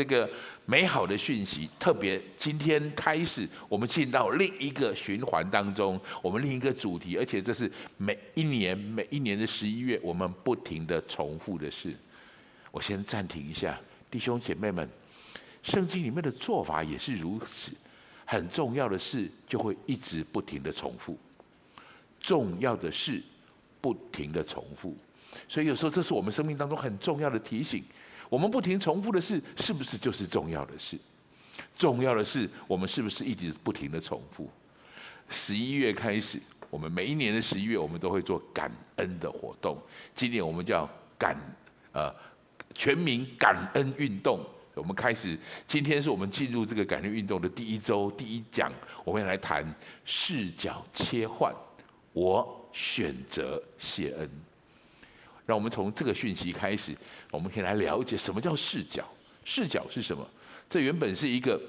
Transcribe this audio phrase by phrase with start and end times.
[0.00, 0.26] 这个
[0.64, 11.94] 美好的讯息，特别今天开始，我们进到另一个循环当中，我们另一个主题，而且这是每一年每一年的十一月，我们不停的重复的事。
[12.70, 13.78] 我先暂停一下，
[14.10, 14.88] 弟兄姐妹们，
[15.62, 17.70] 圣经里面的做法也是如此，
[18.24, 21.18] 很重要的事就会一直不停的重复，
[22.18, 23.22] 重要的事
[23.82, 24.96] 不停的重复，
[25.46, 27.84] 所以有时候这是我们生命当中很重要的提醒。
[28.30, 30.96] 我们不停重复的事，是不是就是重要的事？
[31.76, 34.48] 重要的事，我们是不是一直不停的重复？
[35.28, 36.40] 十一月开始，
[36.70, 39.76] 我们每一年的十一月，我们都会做感恩的活动。
[40.14, 41.36] 今年我们叫感
[41.92, 42.14] 呃
[42.72, 44.40] 全民感恩运动。
[44.74, 48.72] 我们开始，今天是我们进入这个感恩运动的第一周第一讲，
[49.04, 49.66] 我们要来谈
[50.04, 51.52] 视角切换。
[52.12, 54.30] 我选择谢恩。
[55.50, 56.96] 让我们从这个讯息开始，
[57.32, 59.04] 我们可以来了解什么叫视角。
[59.44, 60.24] 视角是什么？
[60.68, 61.60] 这原本是一个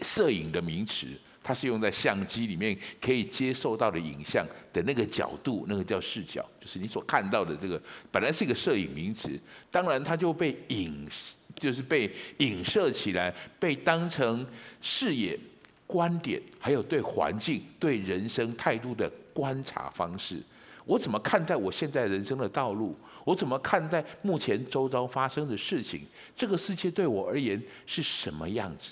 [0.00, 1.06] 摄影的名词，
[1.44, 9.38] 它是用在相机里面可以接受到的影像的那个角度，那个叫视角，就是你所看到的这个本来是一个摄影名词，
[9.70, 11.08] 当然它就被影，
[11.54, 14.44] 就是被影射起来，被当成
[14.80, 15.38] 视野、
[15.86, 20.42] 观点，还有对环境、对人生态度的观察方式。
[20.84, 22.96] 我怎么看待我现在人生的道路？
[23.24, 26.02] 我怎么看待目前周遭发生的事情？
[26.34, 28.90] 这个世界对我而言是什么样子？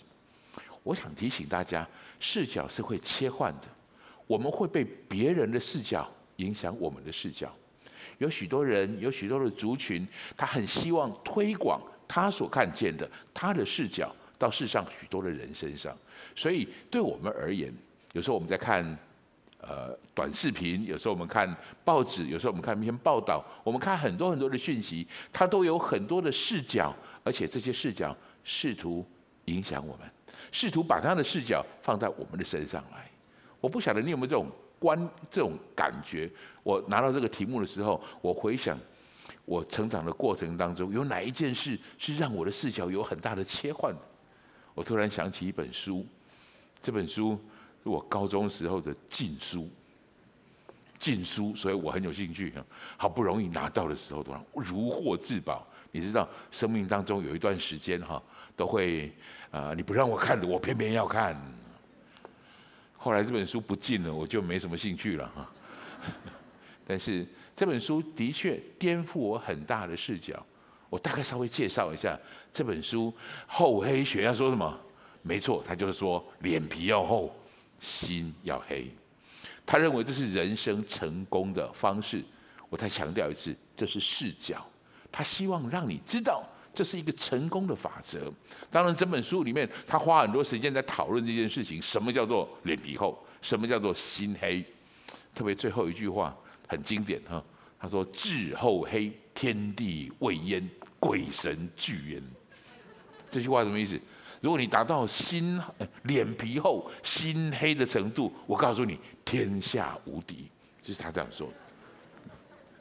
[0.85, 1.87] 我想提醒大家，
[2.21, 3.69] 视角是会切换的。
[4.27, 7.53] 我们会被别人的视角影响我们的视角。
[8.19, 15.97] 有许多人，有许多的族群，他很希望推广他所看见的他的视角到世上许多的人身上。
[16.37, 17.75] 所以，对我们而言，
[18.13, 18.97] 有时候我们在看。
[19.63, 29.07] 呃，短视频，有时候我们看报纸，有时候我们看一篇报道，我们看很多很多的讯息，它都有很多的视角，而且这些视角试图
[29.45, 30.11] 影响我们，
[30.51, 33.11] 试图把他的视角放在我们的身上来。
[33.61, 34.47] 我不晓得你有没有这种
[34.79, 34.99] 观
[35.31, 36.31] 这种感觉？
[36.63, 38.79] 我拿到这个题目的时候，我回想
[39.45, 43.95] 我成长的过程当中，有哪一件事是让我的视角有很大的切换？
[44.75, 46.07] 我突然想起一本书，
[46.81, 47.39] 这本书。
[47.83, 49.69] 是我高中时候的禁书，
[50.99, 52.53] 禁书，所以我很有兴趣。
[52.97, 55.67] 好不容易拿到的时候，突然如获至宝。
[55.93, 58.23] 你知道，生命当中有一段时间哈，
[58.55, 59.13] 都会
[59.51, 61.37] 啊、你不让我看的，我偏偏要看。
[62.97, 65.51] 后来这本书不禁了，我就没什么兴趣了哈。
[66.87, 67.27] 但是
[67.57, 70.45] 这本书的确颠覆我很大的视角。
[70.89, 72.19] 我大概稍微介绍一下
[72.53, 73.13] 这本书。
[73.47, 74.79] 厚黑学要说什么？
[75.23, 77.35] 没错，他就是说脸皮要厚。
[77.81, 78.91] 心要黑，
[79.65, 82.23] 他认为这是人生成功的方式。
[82.69, 84.65] 我再强调一次，这是视角。
[85.11, 88.33] 他希望让你知道，这是一个成功的法则。
[88.71, 93.19] 当然，整本书里面，他花很多时间在讨论这件事情：什么叫做脸皮厚？
[93.43, 94.65] 什么叫做心黑？
[95.35, 96.37] 特别最后一句话
[96.69, 97.43] 很经典哈，
[97.79, 102.23] 他说：“智厚黑，天地未焉，鬼神俱焉。”
[103.31, 103.99] 这句话什么意思？
[104.41, 105.61] 如果你达到心
[106.05, 110.49] 脸皮厚、心黑的程度，我告诉你，天下无敌，
[110.83, 111.55] 就是他这样说的。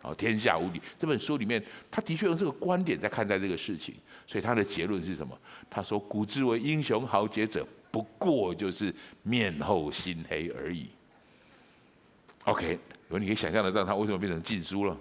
[0.01, 0.81] 哦，天下无敌。
[0.97, 1.61] 这本书里面，
[1.91, 3.93] 他的确用这个观点在看待这个事情，
[4.25, 5.37] 所以他的结论是什么？
[5.69, 10.87] 他说：“古之为英雄豪杰者，不过就是面厚心黑而已。”
[12.45, 14.97] OK，如果你可以想象得到他为什么变成禁书了？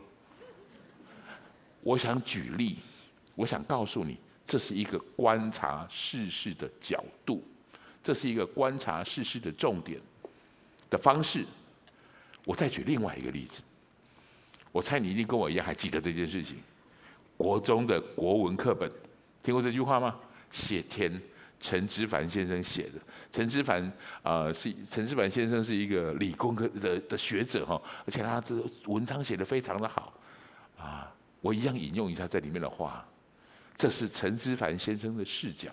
[1.80, 2.78] 我想举例，
[3.36, 4.18] 我想告诉你。
[4.48, 7.46] 这是一个观察世事的角度，
[8.02, 10.00] 这是一个观察世事的重点
[10.88, 11.44] 的方式。
[12.46, 13.60] 我再举另外一个例子，
[14.72, 16.56] 我猜你一定跟我一样还记得这件事情。
[17.36, 18.90] 国中的国文课本，
[19.42, 20.16] 听过这句话吗？
[20.50, 21.20] 谢天，
[21.60, 22.92] 陈之藩先生写的。
[23.30, 23.92] 陈之藩
[24.22, 30.14] 啊、是陈之藩先生是一个理工科的的学者哈，而且他这文章写得非常的好
[30.78, 31.14] 啊。
[31.42, 33.06] 我一样引用一下这里面的话。
[33.78, 35.72] 这是陈之藩先生的视角。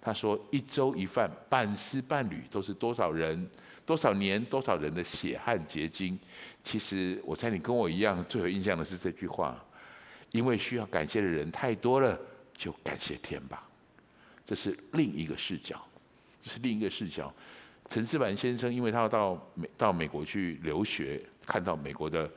[0.00, 3.48] 他说：“一粥一饭，半丝半缕，都是多少人、
[3.84, 6.18] 多少年、多少人的血汗结晶。”
[6.62, 9.64] 其实，我猜你跟我一样，最有印象的是这句话
[10.32, 12.18] ：“因为需要感谢的人太多了，
[12.54, 13.66] 就感谢天吧。”
[14.46, 15.84] 这是另一个视角，
[16.42, 17.32] 这是另一个视角。
[17.88, 22.30] 陈之藩先生，因为他要到美到美国去留学，看到美国的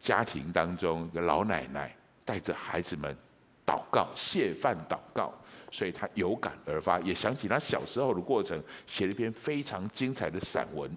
[0.00, 1.94] 家庭当中的老奶奶
[2.24, 3.14] 带着孩子们。
[3.66, 5.32] 祷告，谢饭祷告，
[5.70, 10.90] 所以他有感而发，也想起他小时候的过程，写了一篇非常精彩的散文。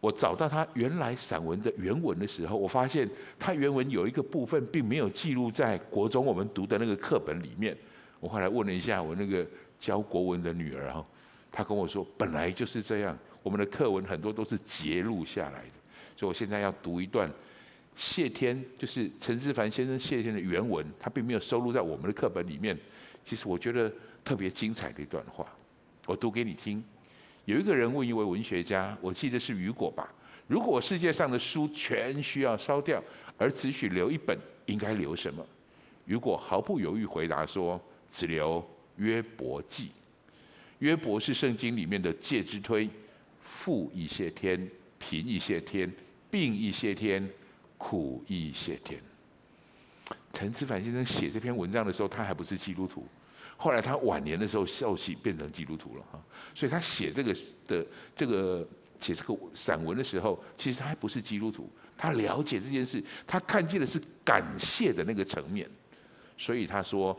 [0.00, 3.06] 我找到他原来散文的原文的时候，我发现
[3.38, 7.76] 他原文有一个部分并没有记录在国中我们读的那个课本里面。
[8.18, 9.46] 我后来问了一下我那个
[9.78, 11.06] 教国文的女儿哈，
[11.52, 15.74] 她跟我说，本来就是这样，我们的课文很多都是节录下来的，
[16.16, 17.30] 所以我现在要读一段
[18.00, 22.74] 谢天，就是陈之藩先生谢天的原文，他并没有收录在我们的课本里面。
[23.26, 23.92] 其实我觉得
[24.24, 25.46] 特别精彩的一段话，
[26.06, 26.82] 我读给你听。
[27.44, 30.10] 有一个人问一位文学家，我记得是雨果吧，
[30.46, 33.04] 如果世界上的书全需要烧掉，
[33.36, 35.46] 而只许留一本，应该留什么？
[36.06, 37.78] 雨果毫不犹豫回答说
[38.10, 38.66] ：“只留
[38.96, 39.90] 约伯记。
[40.78, 42.88] 约伯是圣经里面的介之推，
[43.44, 44.66] 富一些天，
[44.98, 45.92] 贫一些天，
[46.30, 47.28] 病一些天，
[47.80, 49.00] 苦亦谢天。”
[50.34, 53.06] 陈思凡先生写这篇文章的时候，他还不是基督徒。
[53.56, 56.22] 后来他晚年的时候受洗变成基督徒了哈，
[56.54, 57.34] 所以他写这个
[57.66, 58.66] 的这个
[59.00, 61.70] 写这个散文的时候，其实他还不是基督徒。
[61.96, 65.68] 他了解这件事，他看见的是感谢的那个层面，
[66.38, 67.14] 所以他说：“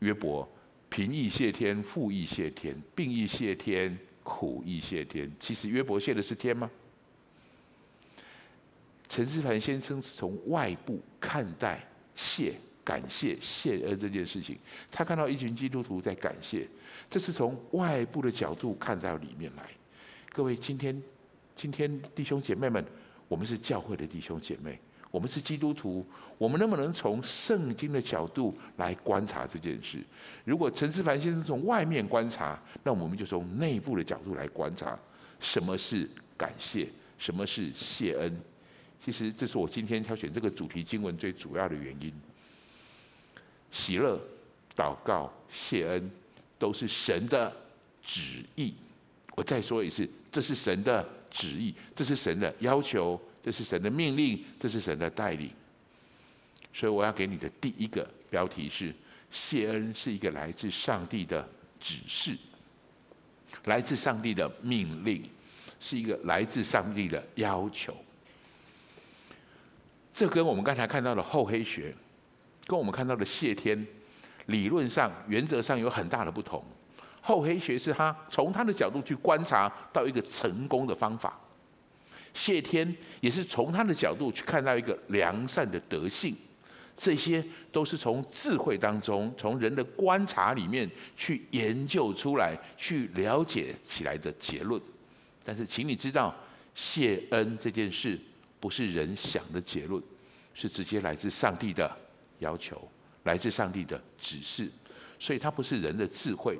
[0.00, 0.48] 约伯，
[0.88, 6.70] 贫亦谢天，富亦谢天，病亦谢天，苦亦谢天。”其实约伯谢的是天吗？
[9.08, 12.54] 陈思凡先生是从外部看待谢。
[12.84, 14.58] 感谢谢恩这件事情，
[14.90, 16.68] 他看到一群基督徒在感谢，
[17.08, 19.64] 这是从外部的角度看到里面来。
[20.30, 21.02] 各位，今天
[21.54, 22.84] 今天弟兄姐妹们，
[23.26, 24.78] 我们是教会的弟兄姐妹，
[25.10, 26.06] 我们是基督徒，
[26.36, 30.04] 我们能不能从圣经的角度来观察这件事？
[30.44, 34.98] 如果陈思凡先生从外面观察，那我们就从内部的角度来观察，
[35.40, 36.06] 什么是
[36.36, 36.86] 感谢，
[37.16, 38.38] 什么是谢恩？
[39.04, 42.10] 其实这是我今天挑选这个主题经文最主要的原因。
[43.70, 44.18] 喜乐、
[44.74, 46.10] 祷告、谢恩，
[46.58, 47.54] 都是神的
[48.02, 48.72] 旨意。
[49.34, 55.50] 我再说一次，这是神的旨意，这是神的要求，这是神的命令，这是神的带领。
[56.72, 58.94] 所以我要给你的第一个标题是：
[59.30, 61.46] 谢恩是一个来自上帝的
[61.78, 62.38] 指示，
[63.64, 65.22] 来自上帝的命令，
[65.78, 67.94] 是一个来自上帝的要求。
[70.14, 71.92] 这跟我们刚才看到的厚黑学。
[72.66, 73.86] 跟我们看到的谢天，
[74.46, 76.64] 理论上、原则上有很大的不同。
[77.20, 81.38] 厚黑学是他从他的角度去观察到一个成功的方法，
[82.32, 86.34] 谢天也是从他的角度去看到一个良善的德性。
[86.96, 94.80] 这些都是从智慧当中，从人的观察里面去研究出来、去了解起来的结论。
[95.44, 96.34] 但是，请你知道，
[96.74, 98.18] 谢恩这件事
[98.64, 100.02] 不是人想的结论，
[100.54, 101.98] 是直接来自上帝的。
[102.38, 102.90] 要求
[103.24, 104.70] 来自上帝的指示，
[105.18, 106.58] 所以它不是人的智慧。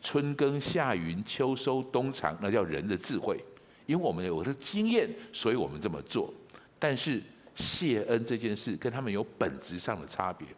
[0.00, 3.38] 春耕夏耘秋收冬藏，那叫人的智慧。
[3.84, 6.32] 因为我们有的经验，所以我们这么做。
[6.78, 7.22] 但是
[7.54, 10.48] 谢恩这件事跟他们有本质上的差别。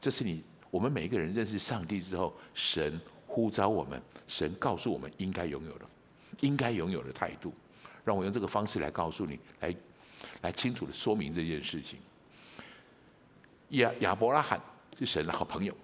[0.00, 5.84] 这是你我们每一个人认识上帝之后，神呼召我们，神告诉我们应该拥有的，
[6.42, 7.52] 应该拥有的态度。
[8.04, 9.74] 让我用这个方式来告诉你，来
[10.42, 11.98] 来清楚的说明这件事情。
[13.70, 14.60] 亚亚伯拉罕
[14.98, 15.74] 是神的好朋友，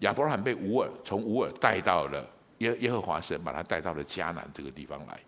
[0.00, 2.28] 亚伯拉罕被乌尔从乌尔带到了
[2.58, 5.20] 耶耶和华神把他带到了迦南这个地方来，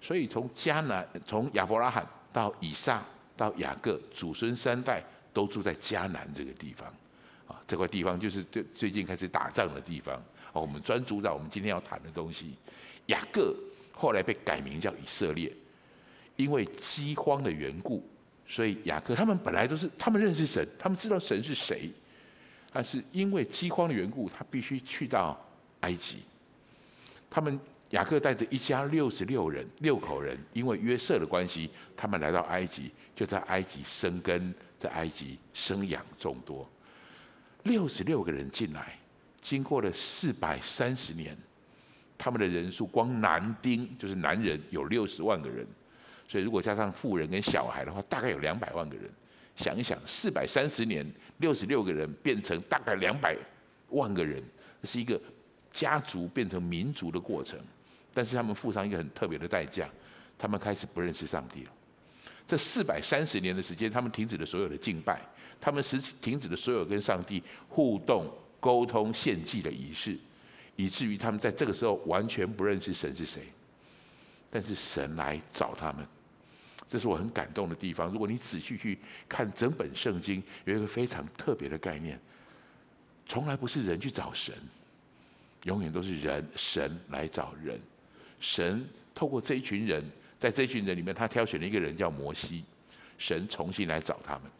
[0.00, 3.02] 所以从迦南从亚伯拉罕到以撒
[3.36, 6.88] 到雅各祖孙三代都住在迦南这个地方，
[7.46, 10.14] 啊，这块地方就是最最近开始打仗的地方，
[10.52, 12.56] 啊，我们专注在我们今天要谈的东西。
[13.06, 13.54] 雅各
[13.92, 15.52] 后来被改名叫以色列，
[16.40, 18.08] 因为饥荒的缘故。
[18.46, 21.88] 所以雅各他们本来都是，他们认识神，他们知道神是谁，
[22.72, 25.40] 但是因为饥荒的缘故，他必须去到
[25.80, 26.24] 埃及。
[27.30, 36.68] 他们雅各带着一家六十六人，六口人，因为约瑟的关系，他们来到埃及，就在埃及生根，在埃及生养众多。
[37.62, 38.98] 六十六个人进来，
[39.40, 41.38] 经过了四百三十年，
[42.18, 45.64] 他们的人数光男丁就是男人有六十万个人。
[46.30, 49.10] 所以，如果加上富人跟小孩的话，大概有两百万个人。
[49.56, 51.04] 想一想，四百三十年，
[51.38, 53.36] 六十六个人变成大概两百
[53.88, 54.40] 万个人，
[54.80, 55.20] 这是一个
[55.72, 57.58] 家族变成民族的过程。
[58.14, 59.88] 但是他们付上一个很特别的代价，
[60.38, 61.70] 他们开始不认识上帝了。
[62.46, 65.20] 这四百三十年的时间，他们停止了所有的敬拜，
[65.60, 70.16] 他们实停止了所有跟上帝互动、沟通、献祭的仪式，
[70.76, 73.42] 以至于他们在这个时候完全不认识神是谁。
[74.48, 76.06] 但是神来找他们。
[76.90, 78.10] 这是我很感动的地方。
[78.10, 82.20] 如果你仔细去看整本圣经，有一个非常特别的概念，
[83.26, 84.52] 从来不是人去找神，
[85.62, 87.80] 永远都是人神来找人。
[88.40, 90.04] 神透过这一群人，
[90.36, 92.64] 在这一群人里面，他挑选了一个人叫摩西，
[93.18, 94.50] 神重新来找他们。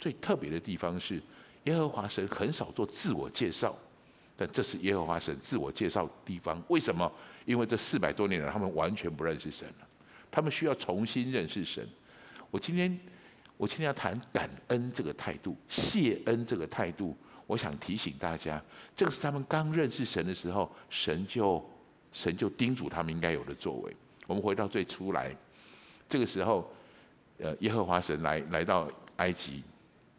[0.00, 1.20] 最特别的地方是，
[1.64, 3.76] 耶和华神很少做自我介绍，
[4.36, 6.62] 但这是耶和华神自我介绍的地方。
[6.68, 7.12] 为什么？
[7.44, 9.86] 因为这四百多年来，他们完全不认识神了，
[10.32, 11.86] 他们需要重新认识神。
[12.50, 12.98] 我今天，
[13.56, 17.16] 我今天要谈感恩这个态度，谢恩这个态度。
[17.46, 18.60] 我想提醒大家，
[18.96, 21.64] 这个是他们刚认识神的时候，神就
[22.10, 23.96] 神就叮嘱他们应该有的作为。
[24.26, 25.36] 我们回到最初来，
[26.08, 26.72] 这个时候，
[27.38, 29.62] 呃，耶和华神来来到埃及，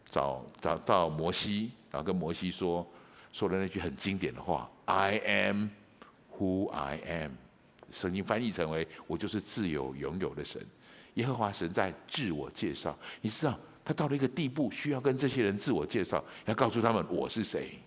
[0.05, 2.87] 找找到摩西，然后跟摩西说。
[3.31, 5.69] 说的那句很经典的话：“I am
[6.37, 7.31] who I am。”
[7.93, 10.61] 圣经翻译成为“我就是自由永有的神”。
[11.15, 17.79] 耶和华神在自我介绍，你知道他到了一个地步，需要跟这些人自我介绍，要告诉他们我是谁。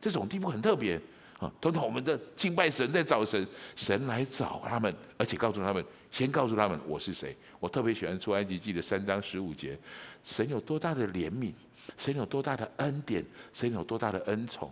[0.00, 1.00] 这种地步很特别
[1.38, 1.50] 啊！
[1.60, 3.46] 通常我们在敬拜神，在找神，
[3.76, 7.36] 神来找他们，而且告诉他们，先告诉他们我是谁。
[7.60, 9.78] 我特别喜欢出埃及记的三章十五节，
[10.24, 11.52] 神有多大的怜悯，
[11.96, 14.70] 神有多大的恩典，神有多大的恩宠。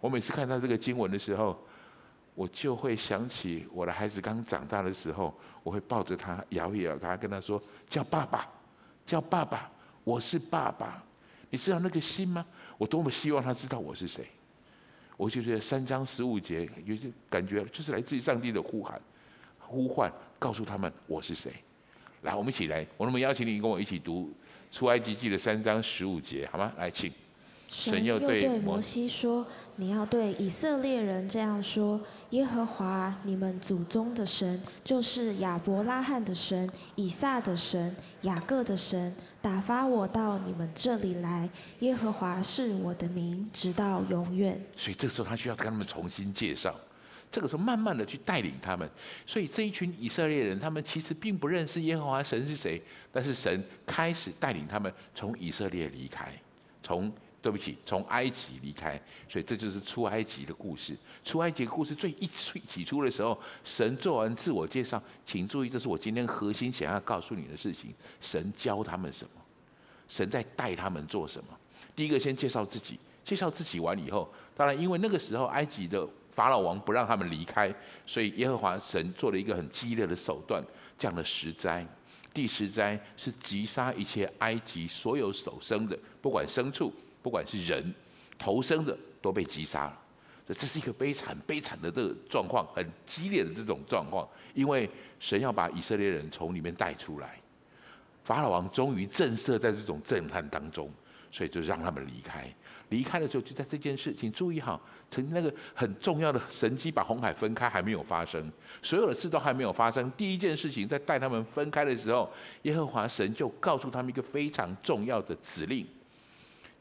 [0.00, 1.56] 我每次看到这个经文的时候，
[2.34, 8.48] 我就会想起我的孩子刚长大的时候，我会抱着他，摇一摇他，跟他说：“叫爸爸，
[9.04, 9.70] 叫爸爸，
[10.02, 11.02] 我是爸爸。”
[11.50, 12.44] 你知道那个心吗？
[12.78, 14.26] 我多么希望他知道我是谁。
[15.18, 18.98] 我就觉得三章十五节有些感觉，就是来自于上帝的呼喊、
[19.58, 21.52] 呼唤，告诉他们我是谁。
[22.22, 24.32] 来，我们一起来，我那么邀请你跟我一起读
[24.70, 26.72] 出埃及记的三章十五节，好吗？
[26.78, 27.12] 来，请。
[27.68, 32.00] 神又对摩西说：“你要对以色列人这样说：
[32.30, 41.48] 耶和华你们祖宗的神，就是亚伯拉罕的神、以撒的神、雅各的神，打发我到你们这里来。
[41.80, 46.74] 耶和华是我的名，直到永远。”所以这时候他需要跟他们重新介绍，
[47.30, 48.88] 这个时候慢慢的去带领他们。
[49.26, 56.30] 所以这一群以色列人，他们其实并不认识耶和华神是谁，但是神开始带领他们从以色列离开，
[56.82, 57.10] 从。
[57.42, 60.96] 对不起，从埃及离开，所以这就是出埃及的故事。
[61.24, 67.92] 出埃及的故事最一起初的时候，神做完自我介绍，请注意，这是我今天核心想要告诉你的事情。
[68.20, 69.42] 神教他们什么？
[70.08, 71.58] 神在带他们做什么？
[71.96, 72.98] 第一个，先介绍自己。
[73.24, 77.72] 介绍自己完以后，当然，因为那个时候埃及的法老王不让他们离开，
[78.04, 80.62] 所以耶和华神做了一个很激烈的手段，
[80.98, 81.86] 降了十灾。
[82.34, 86.92] 第十灾是击杀一切埃及所有所生的，不管牲畜。
[87.22, 87.94] 不管是人
[88.38, 89.98] 头生的都被击杀了，
[90.48, 94.28] 这是一个悲惨悲惨的这个状况，很激烈的这种状况。
[94.54, 97.40] 因为神要把以色列人从里面带出来，
[98.24, 100.90] 法老王终于震慑在这种震撼当中，
[101.30, 102.52] 所以就让他们离开。
[102.90, 104.78] 离开的时候，就在这件事，请注意好，
[105.10, 108.52] 曾经那个很重要的神迹，把红海分开还没有发生，
[108.82, 110.10] 所有的事都还没有发生。
[110.10, 112.30] 第一件事情，在带他们分开的时候，
[112.62, 115.86] 耶和华神就告诉他们一个非常重要的指令。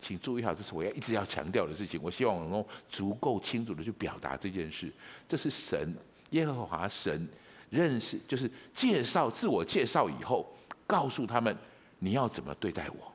[0.01, 2.00] 请注意好，这是我要一直要强调的事情。
[2.01, 4.91] 我希望我能够足够清楚的去表达这件事。
[5.29, 5.96] 这是神
[6.31, 7.27] 耶和华神
[7.70, 10.51] 认识，就是介绍自我介绍以后，
[10.88, 11.55] 告诉他们
[12.00, 13.13] 你要怎么对待我，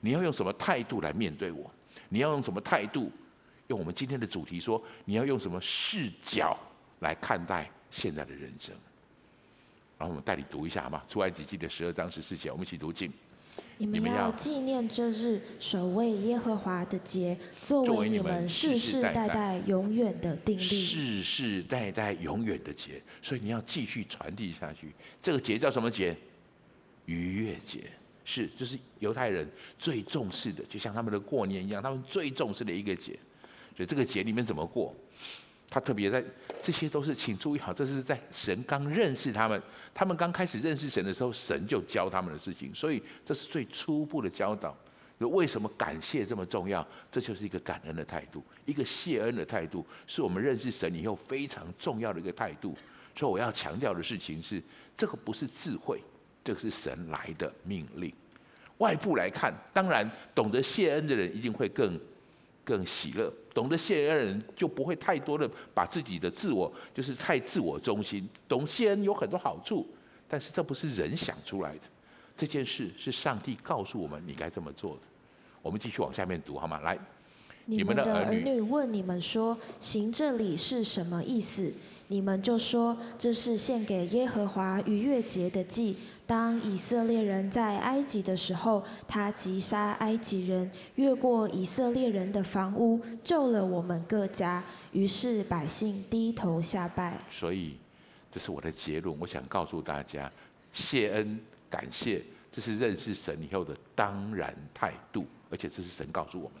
[0.00, 1.70] 你要用什么态度来面对我，
[2.08, 3.12] 你要用什么态度？
[3.68, 6.56] 用我们今天的主题说，你要用什么视角
[7.00, 8.74] 来看待现在的人生？
[9.98, 11.02] 然后我们带你读一下好吗？
[11.08, 13.12] 出埃及记的十二章十四节，我们一起读经。
[13.78, 20.62] 你们要纪念这日，守卫耶和华的节，作为你们世世代代永远的定例。
[20.62, 24.92] 世世代代永远的节，所以你要继续传递下去。
[25.20, 26.16] 这个节叫什么节？
[27.04, 27.84] 逾越节，
[28.24, 29.46] 是就是犹太人
[29.78, 33.18] 最重视的，就像他们的过年一样，他们最重视的一个节。
[33.76, 34.94] 所以这个节里面怎么过？
[35.68, 36.24] 他特别在，
[36.62, 39.60] 这些都是，请注意好，这是在神刚认识他们，
[39.92, 44.76] 他们刚开始认识神的时候，神就教他们的事情，所以这是最初步的教导。
[45.18, 46.86] 为什么感谢这么重要？
[47.10, 52.76] 这就是一个感恩的态度，一个谢恩的态度，是我们认识神以后非常重要的一个态度。
[53.16, 54.62] 所以我要强调的事情是，
[54.96, 56.00] 这个不是智慧，
[56.44, 58.12] 这个是神来的命令。
[58.78, 61.98] 外部来看，当然懂得谢恩的人一定会更。
[62.66, 68.28] 更喜乐，懂得谢恩的人就不会太多的把自己的自我，就是太自我中心。
[68.48, 69.86] 懂谢恩有很多好处，
[70.26, 71.82] 但是这不是人想出来的，
[72.36, 75.02] 这件事是上帝告诉我们你该这么做的。
[75.62, 76.80] 我们继续往下面读好吗？
[76.80, 76.98] 来，
[77.66, 81.72] 你们的儿女问你们说，行这礼是什么意思？
[82.08, 85.96] 你们就说，这是献给耶和华逾越节的祭。
[86.26, 94.64] 当以色列人在埃及的时候，他击杀埃及人，越过以色列人的房屋，救了我们各家。
[94.90, 97.16] 于是百姓低头下拜。
[97.28, 97.76] 所以，
[98.30, 99.16] 这是我的结论。
[99.20, 100.30] 我想告诉大家，
[100.72, 101.38] 谢恩
[101.70, 106.60] 感谢，这是认识神以后的当然态度，而且这是神告诉我们。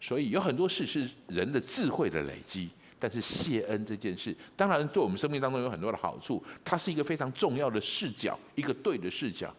[0.00, 9.54] 所以有很多事是人的智慧的累积，但是谢恩这件事，当然对我们生命当中有很多的好处，它是一个非常重要的视角，一个对的视角。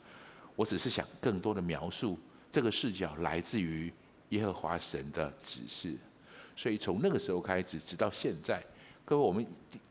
[0.55, 2.19] 我只是想更多的描述
[2.51, 3.91] 这个视角来自于
[4.29, 5.95] 耶和华神的指示，
[6.55, 8.61] 所以从那个时候开始，直到现在，
[9.05, 9.45] 各位，我们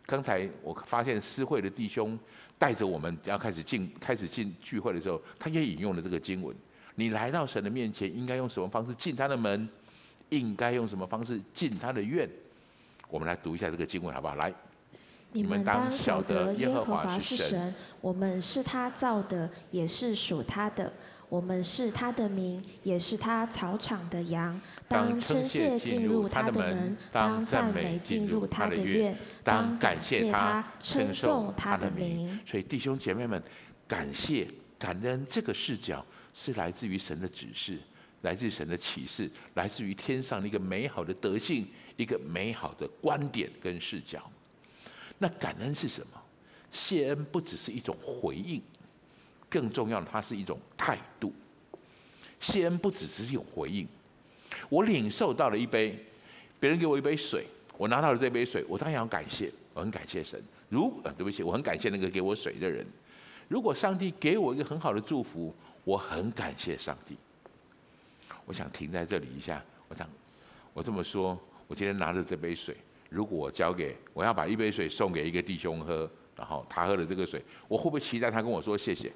[0.04, 2.18] 刚才我发现私会的弟兄
[2.58, 6.54] 带着我们要开始进开始进聚会的时候，他也引用了这个经文：
[6.96, 9.68] 你来到神的面前，应该用什么方式进他的门？
[10.30, 12.28] 应该用什么方式进他的院？
[13.08, 14.34] 我们来读一下这个经文，好不好？
[14.34, 14.52] 来。
[15.32, 20.92] 你们当晓得耶和华是神，我们是他造的，也是属他的。
[21.28, 24.58] 我们是他的名，也是他草场的羊。
[24.88, 32.40] 当称谢进入他的门，当赞美进入他的院，当感谢他，称颂他的名。
[32.46, 33.42] 所以弟兄姐妹们，
[33.86, 34.48] 感谢
[34.78, 37.78] 感恩这个视角是来自于神的指示，
[38.22, 44.30] 来自神的启示，来自于天上的一个美好的德性，一个美好的观点跟视角。
[45.18, 46.22] 那感恩是什么？
[46.70, 48.60] 谢恩不只是一种回应，
[49.48, 51.32] 更重要的，它是一种态度。
[52.38, 53.86] 谢恩不只是一种回应。
[54.68, 55.98] 我领受到了一杯，
[56.60, 57.46] 别人给我一杯水，
[57.76, 60.42] 我拿到了这杯水，我当然要感谢，我很感谢神。
[60.68, 62.86] 如果，对不起，我很感谢那个给我水的人。
[63.48, 67.16] 如果上帝给我一个很好的祝福，我很感谢上帝。
[68.48, 69.62] 我想停在这里一下。
[69.88, 70.08] 我想，
[70.72, 72.74] 我这么说，我今天拿着这杯水。
[73.10, 79.12] 如果我交给我要把一杯水送给一个弟兄喝，然后他喝了这个水，我会不会期待他跟我说谢谢？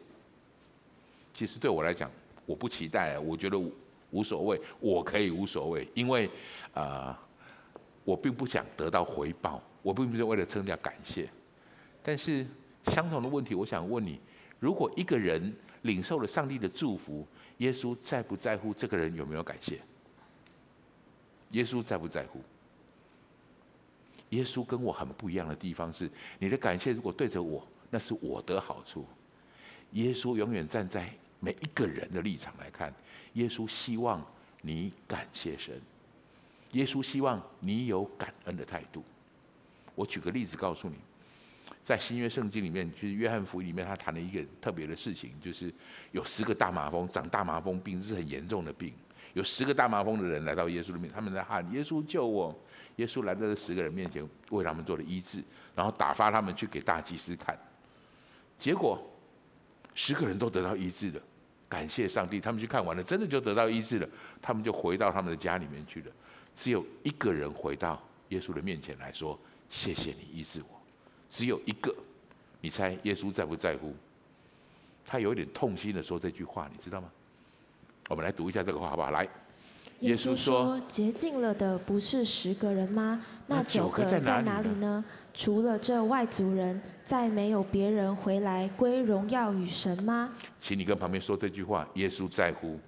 [1.32, 2.10] 其实对我来讲，
[2.44, 3.58] 我不期待，我觉得
[4.10, 6.26] 无所谓，我可以无所谓，因为
[6.74, 7.18] 啊、呃，
[8.04, 11.26] 我并不想得到回报，我并不是为了称掉感谢。
[12.02, 12.46] 但是
[12.86, 14.20] 相同的问题，我想问你：
[14.58, 17.26] 如果一个人领受了上帝的祝福，
[17.58, 19.80] 耶稣在不在乎这个人有没有感谢？
[21.50, 22.40] 耶稣在不在乎？
[24.30, 29.04] 耶稣跟我很不一样的地方是，你的感谢如果对着我，那是我的好处。
[29.92, 32.94] 耶稣永远站在每一个人的立场来看，
[33.34, 34.24] 耶稣希望
[34.62, 35.78] 你感谢神，
[36.72, 39.04] 耶稣希望你有感恩的态度。
[39.94, 40.96] 我举个例子告诉你，
[41.84, 45.72] 在新约圣经里面，就是约翰福音里面，他谈了一个特别的事情，就是
[46.12, 48.92] 有十个大麻风，长大麻风病是很严重的病。
[49.34, 52.54] 有十个大麻风的人来到耶稣的面，他们在喊：“耶稣救我！”
[52.96, 55.42] 耶稣来到这十个人面前，为他们做了医治，
[55.74, 57.58] 然后打发他们去给大祭司看。
[58.58, 59.02] 结果
[59.94, 61.20] 十个人都得到医治了，
[61.68, 62.38] 感谢上帝！
[62.38, 64.06] 他们去看完了，真的就得到医治了。
[64.42, 66.12] 他们就回到他们的家里面去了。
[66.54, 67.98] 只有一个人回到
[68.28, 69.38] 耶稣的面前来说
[69.70, 70.78] ：“谢谢你医治我。”
[71.32, 71.92] 只有一个，
[72.60, 73.94] 你猜耶稣在不在乎？
[75.06, 77.10] 他有一点痛心的说这句话，你知道吗？
[78.10, 79.10] 我们来读一下这个话，好不好？
[79.10, 79.26] 来，
[80.00, 83.24] 耶稣说：“洁净了的不是十个人吗？
[83.46, 85.02] 那九个在哪里呢？
[85.32, 92.78] 除了这外族人，再没有别人回来归荣耀与神吗？”请你跟旁边说这句话：耶稣在乎。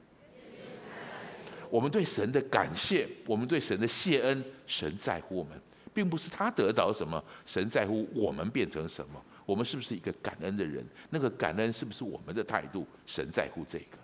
[1.71, 5.53] 我们对神的感谢，我们对神的谢恩，神在乎我们，
[5.95, 9.25] 并不是他得着什么，神在乎我们变成什么。
[9.47, 10.85] 我们是不是一个感恩的人？
[11.09, 12.87] 那个感恩是不是我们的态度？
[13.07, 13.97] 神在乎这个。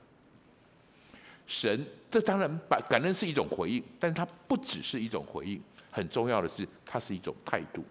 [1.46, 7.84] 神，这当然把感恩是一种回应，但是它不只是一种回应，很重要的是，它是一种态度。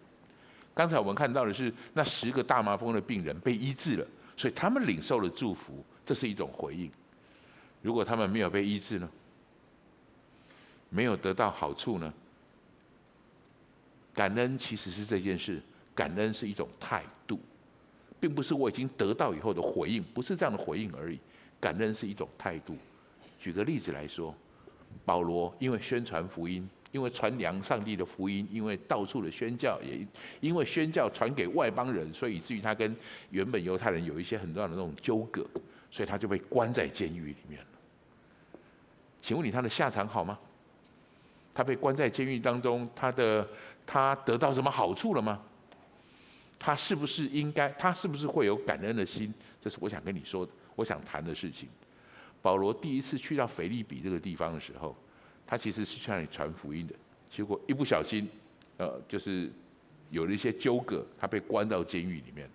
[0.73, 4.07] 刚才我们看到的是那十个大麻风的病人被医治了，
[4.37, 6.89] 所以他们领受了祝福，这是一种回应。
[7.81, 9.09] 如果他们没有被医治呢？
[10.91, 12.11] 没有得到好处呢？
[14.13, 15.61] 感恩其实是这件事，
[15.95, 17.39] 感恩是一种态度，
[18.19, 21.19] 并不是我已经得到以后的回应，不是这样的回应而已。
[21.59, 22.75] 感恩是一种态度。
[23.37, 24.35] 举个例子来说，
[25.05, 30.05] 保罗因为宣传福音，因为传扬上帝的福音，因为到处的宣教，也
[30.41, 32.95] 因为宣教传给外邦人，所以以至于他跟
[33.29, 35.45] 原本犹太人有一些很重要的那种纠葛，
[35.91, 37.67] 所以他就被关在监狱里面了。
[39.21, 40.37] 请问你他的下场好吗？
[41.53, 43.45] 他被关在监狱当中，他的
[43.91, 45.41] 他得到什么好处了吗？
[46.59, 47.69] 他是不是应该？
[47.69, 49.33] 他是不是会有感恩的心？
[49.59, 51.67] 这是我想跟你说的，我想谈的事情。
[52.39, 54.95] 保罗第一次去到腓立比这个地方的时候，
[55.47, 56.93] 他其实是去那里传福音的。
[57.31, 58.29] 结果一不小心，
[58.77, 59.51] 呃，就是
[60.11, 62.47] 有了一些纠葛，他被关到监狱里面。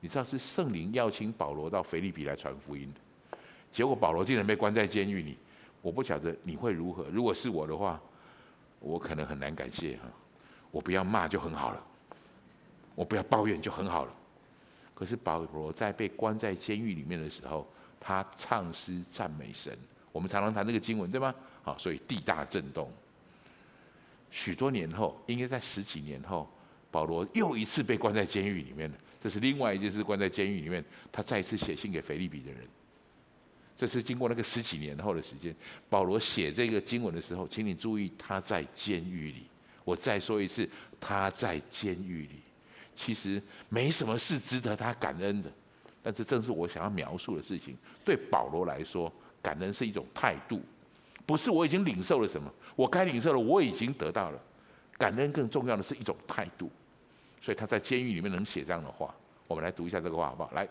[0.00, 3.38] 你知道是圣灵邀请保罗到腓立比来传福音的，
[3.70, 5.38] 结果保罗竟然被关在监狱里。
[5.82, 7.04] 我不晓得你会如何。
[7.12, 8.00] 如果是我的话，
[8.80, 10.08] 我可能很难感谢哈。
[10.70, 11.84] 我不要骂就很好了，
[12.94, 14.14] 我不要抱怨就很好了。
[14.94, 17.66] 可是保罗在被关在监狱里面的时候，
[18.00, 19.76] 他唱诗赞美神，
[20.12, 21.34] 我们常常谈这个经文，对吗？
[21.62, 22.92] 好，所以地大震动。
[24.30, 26.50] 许多年后，应该在十几年后，
[26.90, 28.90] 保罗又一次被关在监狱里面。
[29.20, 32.60] 这是另外一件事，关在监狱里面，他再一次写信给腓利比的人。
[33.76, 35.54] 这是经过那个十几年后的时间，
[35.88, 39.46] 保罗写这个经文的时候，请你注意，他在监狱里。
[39.88, 40.68] 我再说一次，
[41.00, 42.42] 他在监狱里。
[42.94, 45.50] 其实没什么是值得他感恩的，
[46.02, 47.74] 但这正是我想要描述的事情。
[48.04, 50.60] 对保罗来说，感恩是一种态度，
[51.24, 54.38] 不是我已经领受了什么，我该领受了，我已经得到了。
[54.98, 56.70] 感恩更重要的是一种态度。
[57.40, 59.14] 所以他在监狱里面能写这样的话，
[59.46, 60.50] 我们来读一下这个话好不好？
[60.54, 60.68] 来，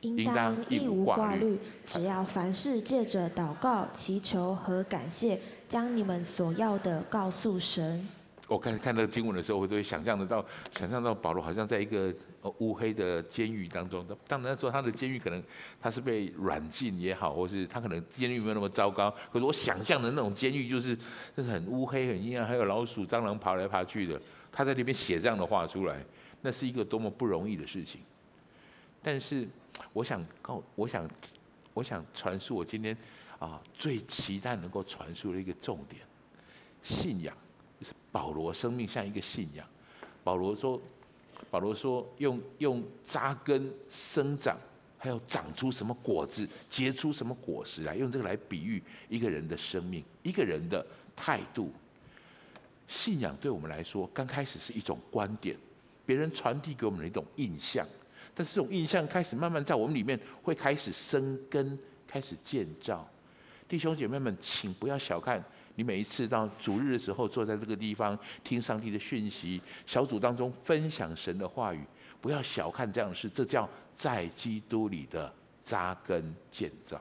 [0.00, 8.08] 应当一无挂虑，只要凡事借着祷告、祈求和感谢，将你们所要的告诉神。
[8.50, 10.44] 我刚才看到经文的时候，我都会想象得到，
[10.76, 14.04] 想象到保罗好像在一个呃乌黑的监狱当中。
[14.26, 15.40] 当然说他的监狱可能
[15.80, 19.08] 他是被软禁也好，或是他可能监狱没有那么糟糕。
[19.32, 20.96] 可是我想象的那种监狱就是，
[21.36, 24.20] 就是很乌黑、很阴暗，还有老鼠、蟑螂爬来爬去的。
[24.50, 26.04] 他在那边写这样的话出来，
[26.42, 28.00] 那是一个多么不容易的事情。
[29.00, 29.48] 但是，
[29.92, 31.08] 我想告，我想，
[31.72, 32.96] 我想传述我今天
[33.38, 36.02] 啊最期待能够传述的一个重点：
[36.82, 37.32] 信仰，
[38.12, 39.66] 保罗生命像一个信仰。
[40.22, 40.80] 保罗说，
[41.50, 44.58] 保罗说，用用扎根生长，
[44.98, 50.84] 还有长出什么果子，结出什么果实来，用这个来比喻一个人的生命，一个人的
[51.16, 51.72] 态度。
[52.86, 55.56] 信仰对我们来说，刚开始是一种观点，
[56.04, 57.86] 别人传递给我们的一种印象，
[58.34, 63.08] 但是这种印象开始慢慢在我们里面会开始生根，开始建造。
[63.68, 65.40] 弟兄姐妹们，请不要小看
[65.80, 71.82] 你每一次到主日的时候，坐在这个地方听上帝的讯息，小组当中分享神的话语，
[72.20, 75.32] 不要小看这样的事，这叫在基督里的
[75.64, 77.00] 扎根建造。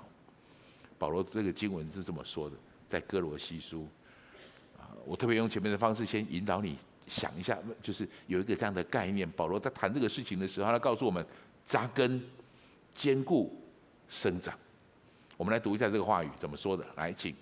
[0.97, 2.55] 保罗这个经文是这么说的，
[2.87, 3.85] 在哥罗西书。
[4.77, 9.29] 啊我特别用前面的方式先引导你想一下，就是有一个这样的概念。
[9.31, 11.25] 保罗在谈这个事情的时候，他告诉我们：
[11.65, 12.23] 扎根、
[12.93, 13.61] 坚固、
[14.07, 14.57] 生长。
[15.35, 16.87] 我们来读一下这个话语怎么说的。
[16.95, 17.35] 来，请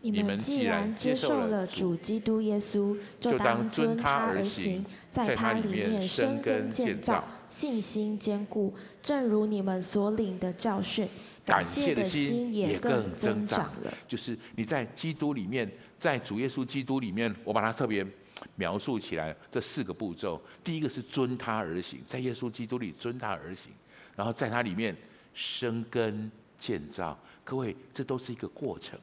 [0.00, 11.08] 你们既然接受了主基督耶稣，就当遵他而行，在他里面生根建造，信心坚固，正如你们所领的教训。
[11.44, 13.92] 感谢的心也更增长了。
[14.08, 15.70] 就是你在基督里面。
[15.98, 18.06] 在主耶稣基督里面，我把它特别
[18.54, 20.38] 描述起来，这四个步骤。
[20.62, 23.72] 第一个是遵他而行，在耶稣基督里遵他而行，
[24.14, 24.94] 然后在他里面
[25.32, 27.18] 生根建造。
[27.42, 28.98] 各位，这都是一个过程。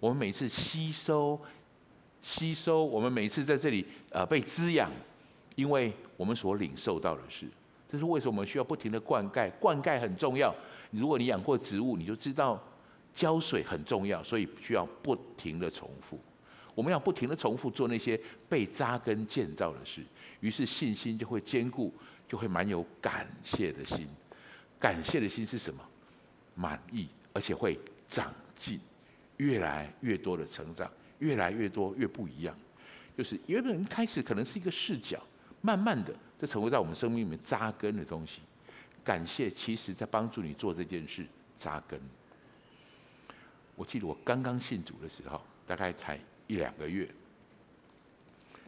[0.00, 1.40] 我们每次吸收、
[2.20, 4.90] 吸收，我们每次在这里呃被滋养，
[5.54, 7.46] 因为我们所领受到的是。
[7.88, 9.50] 这是为什么我们需要不停的灌溉？
[9.60, 10.54] 灌溉很重要。
[10.90, 12.60] 如果你养过植物，你就知道。
[13.12, 16.16] 浇水很重要，所以需要不停的重复。
[16.76, 20.00] 我们要不停的重复做那些被扎根建造的事，
[20.38, 21.92] 于是信心就会坚固，
[22.28, 24.06] 就会蛮有感谢的心。
[24.78, 25.84] 感谢的心是什么？
[26.54, 27.76] 满意，而且会
[28.08, 28.80] 长进，
[29.40, 32.54] 越来越多的成长，越来越多越不一样。
[33.16, 35.18] 就是原本开始可能是一个视角，
[35.62, 38.42] 慢慢的，这成为在我们生命里面扎根的东西。
[39.02, 41.24] 感谢其实在帮助你做这件事，
[41.56, 41.98] 扎根。
[43.74, 47.08] 我记得我刚刚信主的时候，大概才一两个月。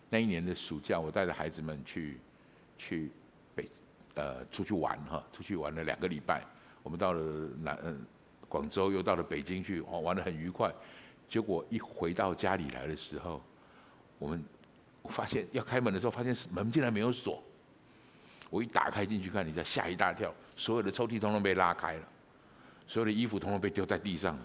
[0.08, 2.18] 那一年的暑假，我带着孩子们去
[2.78, 3.10] 去
[3.54, 3.68] 北
[4.14, 6.42] 呃出去玩哈，出去玩了两个礼拜。
[6.82, 8.04] 我们到了南嗯
[8.52, 10.70] 广州，又到了北京去，哦玩得很愉快。
[11.26, 13.40] 结果一回到家里来的时候，
[14.18, 14.44] 我们
[15.08, 17.42] 发现要开门的时候，发现门竟然没有锁。
[18.50, 22.02] 我一打开进去看，你才吓一大跳，所有的抽屉通通被拉开了，
[22.86, 24.38] 所有的衣服通通被丢在地上。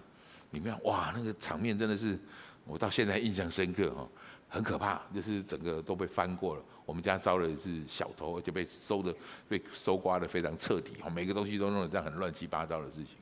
[0.51, 2.17] 里面哇，那个场面真的是
[2.63, 4.07] 我到现在印象深刻哦，
[4.47, 6.63] 很可怕，就是整个都被翻过了。
[6.85, 9.13] 我们家招的是小偷，而且被收的
[9.49, 13.15] 被搜刮的非常彻底哦，每个东西都弄得这样很乱七八糟的事情。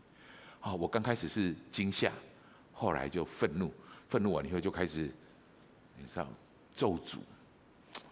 [0.65, 2.12] 啊，我刚开始是惊吓，
[2.73, 3.71] 后来就愤怒，
[4.10, 5.04] 愤怒完以后就开始，
[5.95, 6.28] 你知道
[6.73, 7.19] 咒诅，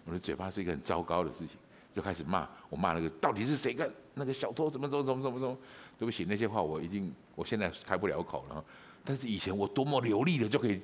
[0.05, 1.57] 我的嘴巴是一个很糟糕的事情，
[1.95, 5.57] 就开始骂，我骂那个到底是谁干那个小偷怎么怎么怎么怎么怎么，
[5.97, 8.63] 对不起，那些话我已经我现在开不了口了。
[9.03, 10.79] 但是以前我多么流利的就可以，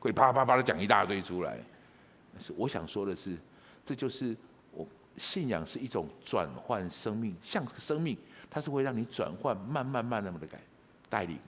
[0.00, 1.56] 可以啪啪啪的讲一大堆出来。
[2.34, 3.38] 但是我想说的是，
[3.86, 4.36] 这就是
[4.72, 4.84] 我
[5.18, 8.18] 信仰是一种转换生命，像生命，
[8.50, 10.60] 它是会让你转换，慢慢慢那么的改
[11.12, 11.42] 带领的。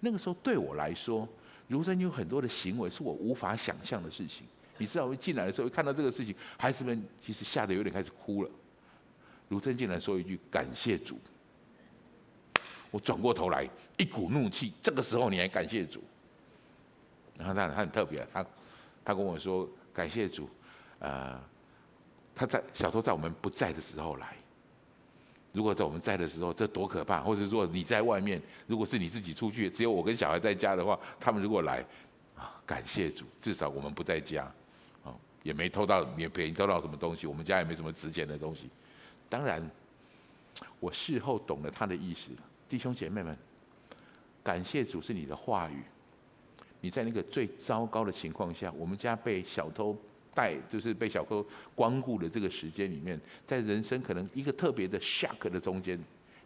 [0.00, 1.28] 那个时候对我来说，
[1.68, 4.44] 如真有很多的行为是我无法想象的事情。
[4.78, 8.50] 你知道我一进来的时候，看到这个事情，孩子们其实吓得有点开始哭了。
[9.48, 11.16] 如真进来说一句感谢主。
[12.90, 14.72] 我转过头来，一股怒气。
[14.82, 16.02] 这个时候你还感谢主？
[17.38, 18.44] 然后他他很特别，他
[19.04, 20.50] 他跟我说，感谢主，
[20.98, 21.40] 呃，
[22.34, 24.36] 他在小偷在我们不在的时候来。
[25.52, 27.20] 如果在我们在的时候，这多可怕！
[27.20, 31.84] 或者说你在外面，如果是你自己出去，只有我跟小孩在家的话，他们如果来，
[32.36, 34.44] 啊，感谢主，至少我们不在家，
[35.04, 38.70] 啊，也没偷到，也没偷到什么东西，我们家也没什么值钱的东西。
[39.28, 39.70] 当然，
[40.80, 42.30] 我事后懂了他的意思，
[42.68, 43.36] 弟兄姐妹们，
[44.42, 45.82] 感谢主是你的话语。
[46.80, 49.96] 你在那个最糟糕的情况下，我们家被小偷。
[50.34, 55.98] 带就是被小偷光顾的这个时间里面，在人生可能一个特别的 shock 的中间，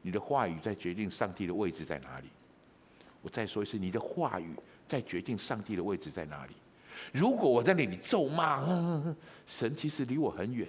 [0.03, 2.29] 你的话语在决定上帝的位置在哪里。
[3.22, 4.55] 我再说一次，你的话语
[4.87, 6.55] 在决定上帝的位置在哪里。
[7.12, 8.64] 如果我在那里咒骂，
[9.46, 10.66] 神其实离我很远，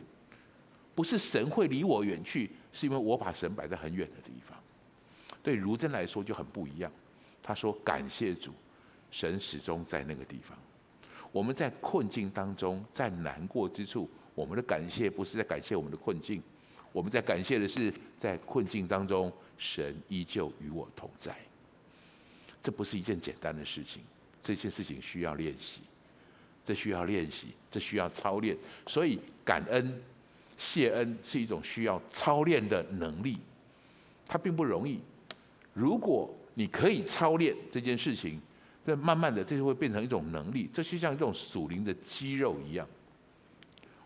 [0.94, 4.58] 不是神会离我远去，是因为我把神摆在很远的地方。
[5.42, 6.92] 对如真来说就很不一样。
[7.42, 8.52] 他说感谢主，
[9.10, 10.58] 神始终在那个地方。
[11.38, 16.42] 我们在困境当中，在难过之处，我们的感谢不是在感谢我们的困境，
[16.92, 21.38] 我们在感谢的是在困境当中，神依旧与我同在。
[22.64, 24.02] 这不是一件简单的事情，
[24.42, 25.82] 这件事情需要练习，
[26.66, 28.58] 这需要练习，这需要操练。
[28.88, 30.02] 所以感恩、
[30.58, 33.38] 谢恩是一种需要操练的能力，
[34.28, 35.00] 它并不容易。
[35.72, 38.42] 如果你可以操练这件事情，
[38.88, 42.88] 这慢慢的，这就会变成一种能力，这就像一种属灵的肌肉一样。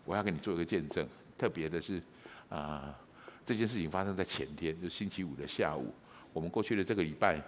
[0.04, 1.06] 我要给你做一个见证，
[1.38, 2.02] 特别的是，
[2.48, 2.92] 啊、
[3.44, 5.94] 这件事情发生在前天，就星期五的下午。
[6.32, 7.40] 我们过去的这个礼拜，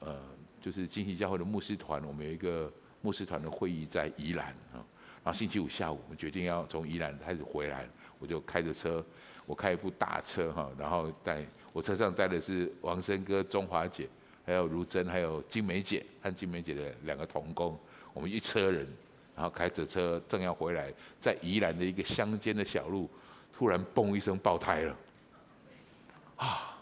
[0.00, 0.18] 呃，
[0.62, 4.80] 就是金禧教会的牧师团，我们有一个牧师团的会议在宜兰啊。
[5.22, 7.86] 然后星期五下午，我们决定要从宜兰开始回来，
[8.18, 9.04] 我就开着车，
[9.44, 14.08] 我开一部大车哈，然后带我车上载的是王生哥、中华姐。
[14.52, 17.78] 还有如真，还有金梅姐和金梅姐的两个同工，
[18.12, 18.86] 我们一车人，
[19.34, 23.08] 然后开着车正要回来，在宜兰的一个乡间的小路，
[23.50, 24.96] 突然嘣一声爆胎了，
[26.36, 26.78] 啊！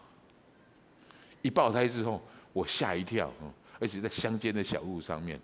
[1.43, 2.21] 一爆胎之后，
[2.53, 3.33] 我吓一跳，
[3.79, 5.41] 而且在乡间的小路上面，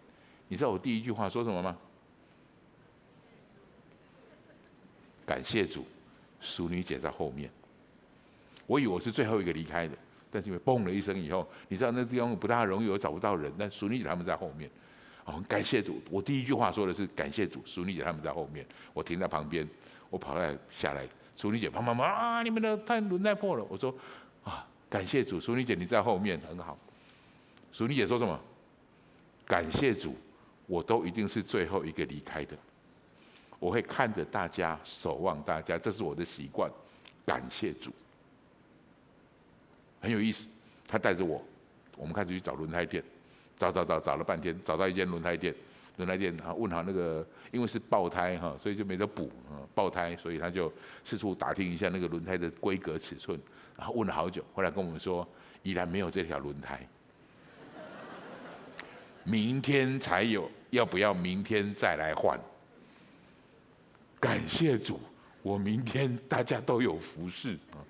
[0.49, 1.79] 你知道我第一句话说什么吗？
[5.25, 5.87] 感谢主，
[6.41, 7.49] 淑女姐在后面，
[8.67, 9.97] 我以为我是最后一个离开的。
[10.31, 13.53] 但是因为嘣了一声以后，你知道那地方不大容易，我找不到人。
[13.59, 14.71] 但淑女姐他们在后面，
[15.25, 16.01] 哦，感谢主！
[16.11, 18.67] 我第一句话说的是感谢主，淑女姐他们在后面。
[18.93, 19.69] 我停在旁边，
[20.11, 22.43] 我跑来下来，淑女姐砰砰砰啊！
[22.43, 23.65] 你们的胎轮胎破了。
[23.69, 23.95] 我说
[24.45, 26.77] 啊，感谢主，淑女姐你在后面很好。
[27.73, 28.39] 淑女姐说什么？
[29.47, 30.17] 感谢主，
[30.67, 32.57] 我都一定是最后一个离开的。
[33.59, 36.71] 我会看着大家，守望大家，这是我的习惯。
[37.25, 37.91] 感谢主。
[40.01, 40.47] 很有意思，
[40.87, 41.43] 他带着我，
[41.97, 43.03] 我们开始去找轮胎店，
[43.57, 45.55] 找找找找了半天，找到一间轮胎店，
[45.97, 50.73] 轮胎店啊问好那个，因为是爆胎哈，所以就没得补啊，爆胎，所以他就
[51.05, 53.41] 四处打听一下那个轮胎的规格尺寸，
[53.77, 55.27] 然后问了好久，后来跟我们说
[55.63, 56.87] 依然没有这条轮胎，
[59.25, 62.39] 明天才有，要不要明天再来换？
[64.21, 65.01] 感谢主，
[65.43, 67.83] 我明天大家都有服侍啊。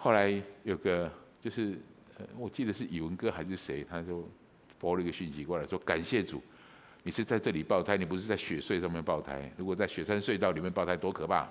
[0.00, 1.76] 后来有个就是，
[2.38, 4.26] 我记得是宇文哥还是谁，他就
[4.78, 6.40] 拨了一个讯息过来，说感谢主，
[7.02, 9.50] 你是在这里爆胎，你不是在雪隧上面爆胎。
[9.56, 11.48] 如果在雪山隧道里面爆胎，多可怕，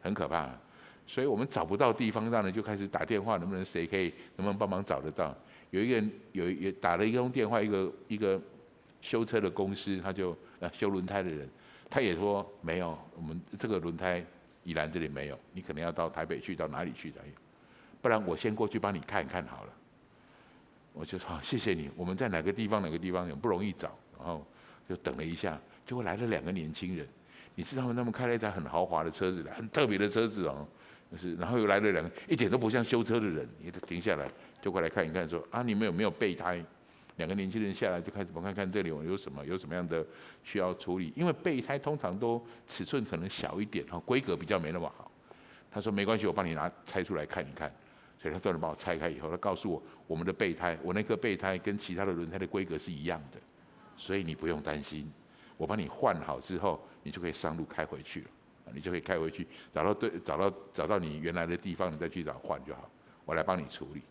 [0.00, 0.50] 很可怕。
[1.06, 5.36] 所以我们找不到地方，让人就开始打电话，能不能谁可以，能不能帮忙找得到？
[5.68, 8.40] 有一个人有也打了一通电话，一个一个
[9.02, 11.46] 修车的公司，他就呃修轮胎的人，
[11.90, 14.24] 他也说没有，我们这个轮胎
[14.64, 17.32] 宜兰这里没有，你可能要到台北去，到哪里去才有。
[18.02, 19.72] 不然我先过去帮你看一看好了。
[20.92, 21.90] 我就说谢谢你。
[21.96, 22.82] 我们在哪个地方？
[22.82, 23.26] 哪个地方？
[23.26, 23.96] 也不容易找。
[24.18, 24.44] 然后
[24.86, 27.08] 就等了一下，结果来了两个年轻人。
[27.54, 27.94] 你知道吗？
[27.96, 30.66] 他们开了一台很豪华的车子，很特别的车子哦。
[31.10, 33.48] 就是，然后又来了两个，一点都不像修车的人。
[33.62, 36.62] 也停下来，就过来看一看，说啊，你们有没有备胎？
[37.16, 40.04] 两个年轻人下来就开始我看看这里我有什么，有什么样的
[40.42, 41.12] 需要处理。
[41.14, 45.10] 因为备胎通常都尺寸可能小一点，哈，规格比较没那么好。
[45.70, 47.70] 他说没关系，我帮你拿拆出来看一看。
[48.22, 53.40] 所以他专门把我拆开以后，他告诉我，我们的备胎，我那颗备胎跟其他的轮胎的规格是一样的，
[53.96, 55.12] 所以你不用担心。
[55.56, 58.26] 我帮你换好之后，你就可以上路开回去了，
[58.72, 62.88] 你就可以开回去，找到对，找到找到你原来的地方，你再去找换就好。
[63.24, 64.02] 我来帮你处理。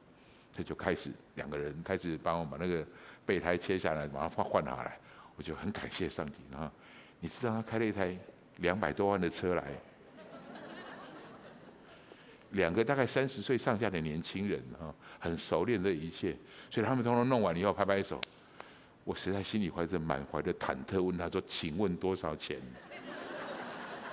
[0.53, 2.85] 他就开始两个人开始帮我把那个
[3.25, 4.99] 备胎切下来，马上换换下来。
[5.37, 6.69] 我就很感谢上帝啊！
[7.21, 8.15] 你知道他开了一台
[8.57, 9.63] 两百多万的车来。
[12.51, 16.35] 两个大概三十岁上下的年轻人啊，很熟练这一切，
[16.69, 18.19] 所以他们通通弄完以后拍拍手。
[19.03, 22.57] 我实在心里怀着满怀的忐忑，问他说：“请问多少钱？”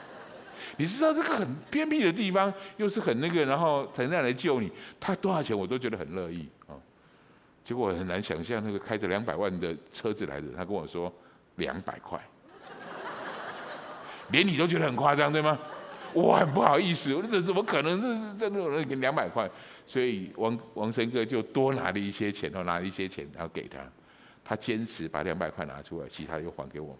[0.78, 6.72] 你知道这个很偏僻的地方，又是很那个，然后才让来救你，他多少钱我都觉得很乐意啊。
[7.64, 11.12] 结果很难想象那个开着两百万的车子来的，他跟我说
[11.56, 12.18] 两百块，
[14.30, 15.58] 连你都觉得很夸张对吗？
[16.14, 18.00] 我很不好意思，我说这怎么可能？
[18.00, 19.48] 这是真的有人给两百块，
[19.86, 23.78] 所以王王生哥就多拿了一些钱，然后拿了一些钱，然后给他，
[24.44, 26.96] 他坚持把两百块拿出来，其他又还给我们。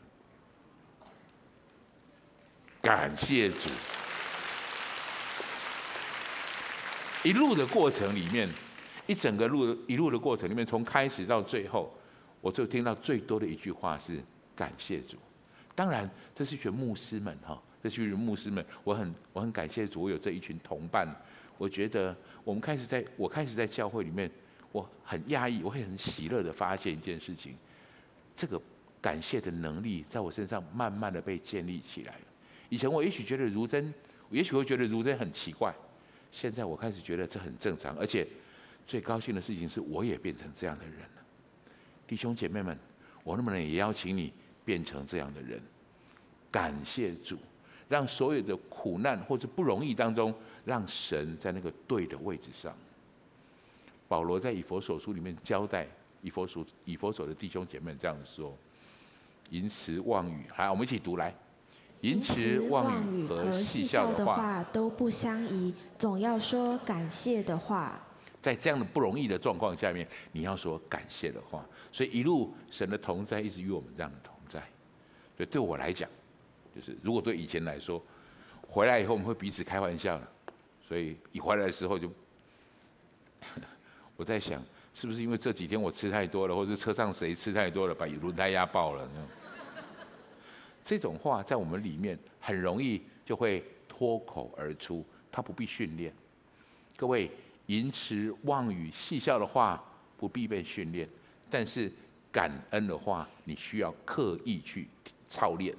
[2.80, 3.68] 感谢主，
[7.24, 8.48] 一路的过程里面，
[9.06, 11.92] 一整个路一路的过程里面，从开始到最后，
[12.40, 14.22] 我就听到最多的一句话是
[14.54, 15.16] 感谢主。
[15.74, 21.08] 当然，这是一群牧师们哈，这是一群牧师们，我很我很感谢主，有这一群同伴。
[21.56, 24.30] 我觉得我们开始在我开始在教会里面，
[24.72, 27.56] 我很压抑，我会很喜乐的发现一件事情，
[28.36, 28.60] 这个
[29.00, 32.14] 感谢的能力在我身上慢慢的被建立起来。
[32.68, 33.92] 以前我也许觉得如真，
[34.30, 35.74] 也许会觉得如真很奇怪，
[36.30, 38.26] 现在我开始觉得这很正常，而且
[38.86, 41.22] 最高兴的事情是，我也变成这样的人了。
[42.06, 42.78] 弟兄姐妹们，
[43.24, 44.32] 我能不能也邀请你
[44.64, 45.60] 变成这样的人？
[46.50, 47.36] 感谢主，
[47.88, 52.74] 让所有的苦难或者不容易当中，让神在那个对的位置上。
[54.06, 55.86] 保罗在以佛所书里面交代
[56.22, 58.56] 以佛所以佛所的弟兄姐妹这样说：
[59.50, 61.34] 淫词妄语，好，我们一起读来。
[62.02, 68.00] 淫词妄语和戏笑的话都不相宜，总要说感谢的话。
[68.40, 71.66] 在这样的不容易的状况下面，你要说感谢的话。
[71.90, 74.60] 所以一路神的同在一直与我们这样的同在。
[75.36, 76.08] 所以对我来讲，
[76.78, 78.00] 就是如果对以前来说，
[78.68, 80.20] 回来以后我们会彼此开玩笑。
[80.86, 82.08] 所以一回来的时候就，
[84.16, 84.62] 我在想，
[84.94, 89.08] 是不是因为这几天我吃太多了，或是车上谁吃太多了，把轮胎压爆了？
[90.84, 96.14] 这种话在我们里面很容易就会脱口而出，他不必训练。
[96.96, 97.28] 各位，
[97.66, 99.84] 淫词妄语、戏笑的话
[100.16, 101.08] 不必被训练，
[101.50, 101.92] 但是
[102.30, 104.88] 感恩的话，你需要刻意去
[105.28, 105.74] 操练。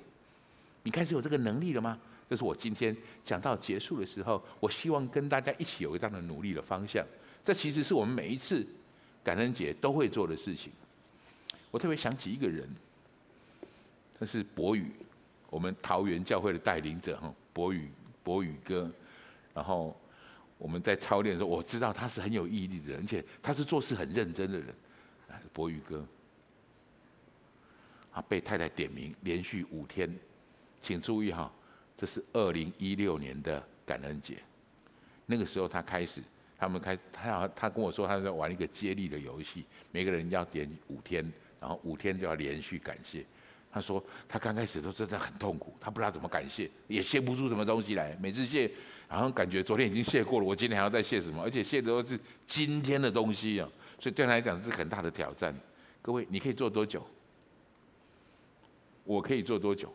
[0.83, 1.99] 你开始有这个能力了吗？
[2.29, 7.05] 这是我今天讲到结束的时候，我希望跟大家一起有这样的努力的方向。
[7.43, 8.65] 这其实是我们每一次
[9.23, 10.71] 感恩节都会做的事情。
[11.71, 12.69] 我特别想起一个人。
[14.19, 14.91] 他是博宇，
[15.49, 17.89] 我们桃园教会的带领者哈，博宇，
[18.21, 18.91] 博宇哥。
[19.53, 19.97] 然后
[20.57, 24.75] 我们在操练的时候，我知道他是很有毅力的人，而且他是做事很认真的人。
[25.53, 26.05] 博宇哥，
[28.11, 30.13] 啊被太太点名，连续五天，
[30.81, 31.51] 请注意哈，
[31.97, 34.37] 这是二零一六年的感恩节。
[35.25, 36.21] 那个时候他开始，
[36.57, 41.23] 他们开，他他跟我说他在玩一个接力的游戏，每个人要点五天，
[41.59, 43.25] 然后五天就要连续感谢。
[43.71, 48.17] 他说他刚开始都真的很痛苦，他不知道怎么感谢，也谢不出什么东西来。
[48.19, 48.69] 每次谢，
[49.07, 51.43] 好像感觉昨天已经谢过了，我今天还要再谢什么？
[51.43, 55.55] 而且谢的都是今天的东西啊，所以对他来讲是很大的挑战。
[56.01, 57.05] 各位，你可以做多久？
[59.03, 59.93] 我可以做多久？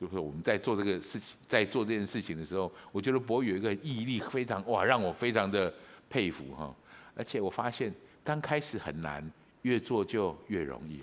[0.00, 5.72] 就是我们在做这个事情，在做这件事情的时候，我觉得博宇有一个毅力非常哇，让我非常的
[6.10, 6.74] 佩服哈。
[7.14, 9.28] 而且我发现刚开始很难，
[9.62, 11.02] 越做就越容易。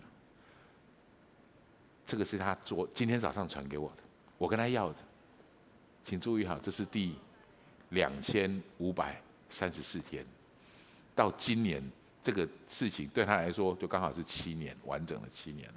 [2.06, 4.04] 这个是他昨今天早上传给我的，
[4.38, 4.98] 我跟他要的，
[6.06, 7.16] 请注意哈，这是第
[7.90, 10.24] 两千五百三十四天，
[11.16, 11.82] 到今年
[12.22, 15.76] 这个事情对他来说就刚好是七年，完整的七年了，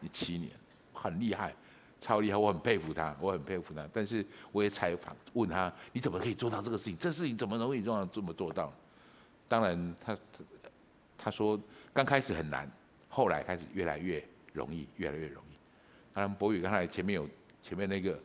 [0.00, 0.50] 你七年
[0.92, 1.54] 很厉害，
[2.00, 3.86] 超厉害，我很佩服他，我很佩服他。
[3.92, 6.96] 但是我也采访问他，你怎么可以做到这个事情？
[6.96, 8.72] 这事情怎么容易这样这么做到？
[9.46, 10.16] 当然他
[11.18, 11.60] 他说
[11.92, 12.70] 刚开始很难，
[13.08, 15.56] 后来开始越来越容易，越来越容易。
[16.14, 17.28] 当然，博宇刚才前面有
[17.62, 18.18] 前面那个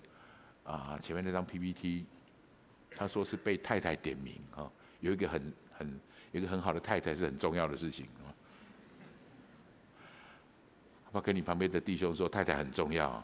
[0.63, 2.05] 啊，前面那张 PPT，
[2.95, 5.99] 他说是被太太点名啊，有一个很很
[6.31, 8.31] 有一个很好的太太是很重要的事情啊。
[11.05, 13.23] 要不要跟你旁边的弟兄说，太太很重要。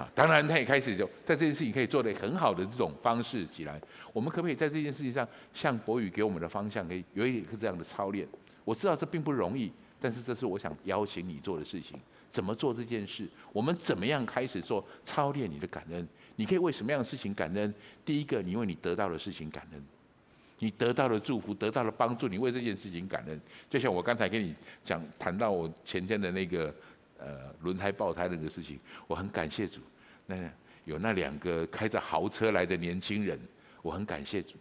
[0.00, 3.78] 啊，当然他也开始就在这件事情可以做得很好的这种方式起来。
[4.14, 8.26] 我们可不可以在这件事情上，像博宇给我们的方向，可以有一个这样的操练？
[8.64, 9.70] 我知道这并不容易。
[10.00, 13.28] 但是这是我想邀请你做的事情，怎么做这件事？
[13.52, 16.08] 我们怎么样开始做操练你的感恩？
[16.36, 17.74] 你可以为什么样的事情感恩？
[18.02, 19.84] 第一个，你为你得到的事情感恩，
[20.60, 23.38] 你得到的祝福，得到的帮助，你为这件事情感恩。
[23.68, 26.74] 就像我刚才跟你讲谈到我前天的那个
[27.20, 29.80] 呃轮胎爆胎那个事情，我很感谢主。
[30.26, 30.36] 那
[30.84, 33.38] 有那两个开着豪车来的年轻人，
[33.82, 34.56] 我很感谢主。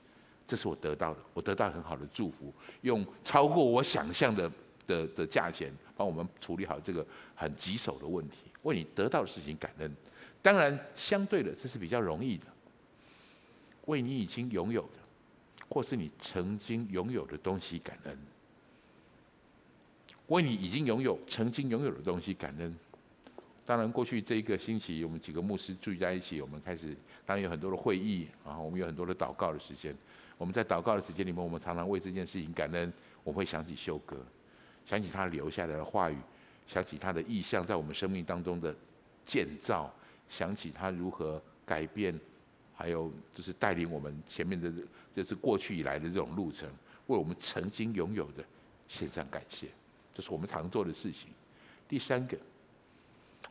[0.46, 4.52] 这是我得到的，我得到很好的祝福，用超过我想象的
[4.88, 7.06] 的的价钱帮我们处理好这个
[7.36, 8.52] 很棘手的问题。
[8.64, 9.96] 为你得到的事情感恩，
[10.42, 12.46] 当然相对的这是比较容易的。
[13.86, 15.00] 为你已经拥有的，
[15.70, 18.18] 或是你曾经拥有的东西感恩。
[20.30, 22.76] 为你已经拥有、曾经拥有的东西感恩。
[23.66, 29.96] 当然，过去这一个星期，我们几个牧师聚在一起，我们开始，当然有很多的会议，然后我们有很多的祷告的时间。
[30.38, 32.92] 我们在祷告的时间里面，我们常常为这件事情感恩。
[33.24, 34.18] 我会想起修哥，
[34.86, 36.18] 想起他留下来的话语，
[36.66, 38.74] 想起他的意象在我们生命当中的
[39.26, 39.94] 建造，
[40.30, 42.18] 想起他如何改变，
[42.74, 44.72] 还有就是带领我们前面的，
[45.16, 46.68] 就是过去以来的这种路程，
[47.08, 48.44] 为我们曾经拥有的
[48.88, 49.68] 献上感谢，
[50.20, 51.30] 这是我们常做的事情。
[51.88, 52.38] 第三个。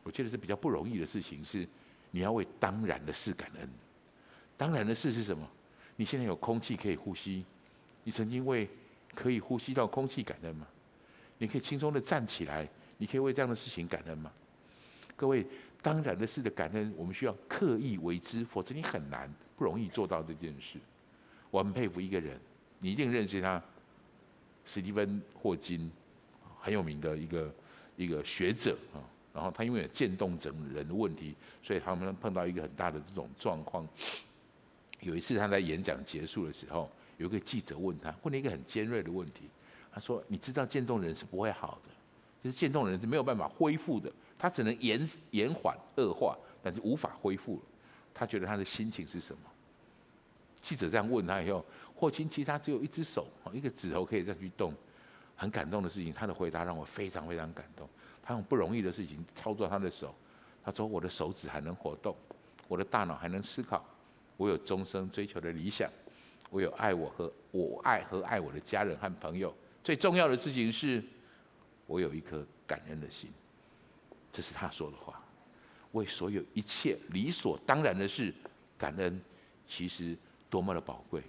[0.03, 1.67] 我觉得是比较不容易的事情，是
[2.11, 3.67] 你要为当然的事感恩。
[4.55, 5.49] 当然的事是什么？
[5.95, 7.43] 你现在有空气可以呼吸，
[8.03, 8.69] 你曾经为
[9.15, 10.67] 可以呼吸到空气感恩吗？
[11.39, 14.31] 你可以轻松的站起来，你可以为这样的事情感恩吗？
[15.15, 15.43] 各位，
[15.81, 20.77] 当然的事的感恩，我们需要刻意为之，否则你很难不容易做到这件事。
[21.49, 22.39] 我很佩服一个人，
[22.77, 23.61] 你一定认识他，
[24.65, 25.91] 史蒂芬·霍金，
[26.59, 27.53] 很有名的一个
[27.95, 28.99] 一个学者啊。
[29.33, 33.87] 然后他因为有渐冻症人的问题，所以他们碰到一个很大的这种状况。
[35.01, 39.43] 有一次他在演讲结束的时候，有一个记者问他，问了一个很尖锐的问题。
[39.91, 41.89] 他说：“你知道渐冻人是不会好的，
[42.43, 47.61] 就是渐冻人是没有办法恢复的，他只能延延缓恶化，但是无法恢复了。”
[48.13, 49.39] 他觉得他的心情是什么？
[50.61, 54.73] 记者这样问他以后，霍金其实他只有一只手，一个指头可以再去动，
[55.39, 56.11] 很感动的事情。
[56.11, 57.87] 他的回答让我非常非常感动。
[58.21, 60.13] 他用不容易的事情操作他的手，
[60.63, 62.13] 他说：“我的手指还能活动，
[62.67, 63.83] 我的大脑还能思考，
[64.35, 65.89] 我有终生追求的理想，
[66.49, 69.55] 我有爱我和我爱和爱我的家人和朋友。
[69.83, 71.01] 最重要的事情是，
[71.87, 73.31] 我有一颗感恩的心。”
[74.31, 75.23] 这是他说的话。
[75.93, 78.31] 为所有一切理所当然的事
[78.77, 79.19] 感恩，
[79.67, 80.15] 其实
[80.47, 81.23] 多么的宝贵。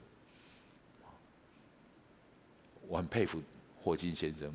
[2.86, 3.40] 我很佩服
[3.82, 4.52] 霍金先生，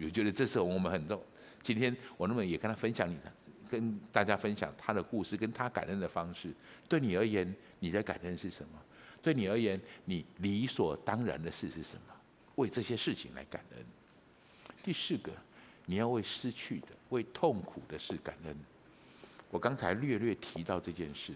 [0.00, 1.20] 我觉得这是我们很重。
[1.62, 3.32] 今天我那么也跟他分享你的，
[3.68, 6.52] 跟大家分享他的故事，跟他感恩的方式。
[6.88, 8.78] 对你而言，你的感恩是什么？
[9.22, 12.14] 对你而言，你理所当然的事是什么？
[12.56, 13.84] 为这些事情来感恩。
[14.82, 15.32] 第四个，
[15.86, 18.56] 你要为失去的、为痛苦的事感恩。
[19.50, 21.32] 我刚才略略提到这件事，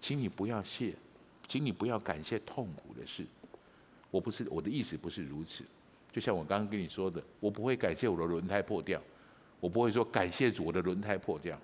[0.00, 0.94] 请你不要谢，
[1.46, 3.26] 请你不要感谢痛苦的事。
[4.10, 5.64] 我不是，我的意思不是如此。
[6.12, 9.00] 就像我刚刚跟你说的，我不会感谢我的轮胎破掉。
[9.60, 11.58] 我不会说感谢主，我的轮胎破掉。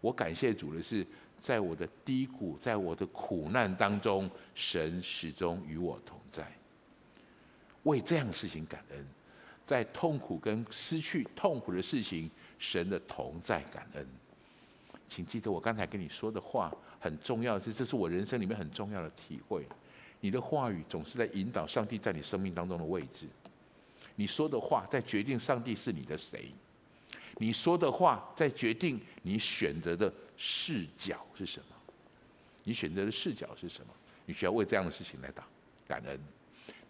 [0.00, 1.06] 我感谢主的是，
[1.38, 6.50] 在我的低谷，在我的苦难当中，神始终与我同在。
[7.82, 9.06] 为这样的事情感恩，
[9.64, 14.06] 在痛苦跟失去痛苦的事情，神的同在感恩。
[15.06, 19.66] 请记得我刚才跟你说的话，很重要的是，这是我人生里面很重要的体会。
[20.20, 23.26] 你的话语总是在引导上帝在你生命当中的位置。
[24.16, 26.52] 你说的话在决定上帝是你的谁。
[27.38, 31.66] 你说的话在决定你选择的视角是什么？
[32.62, 33.92] 你选择的视角是什么？
[34.26, 35.44] 你需要为这样的事情来打
[35.86, 36.18] 感恩。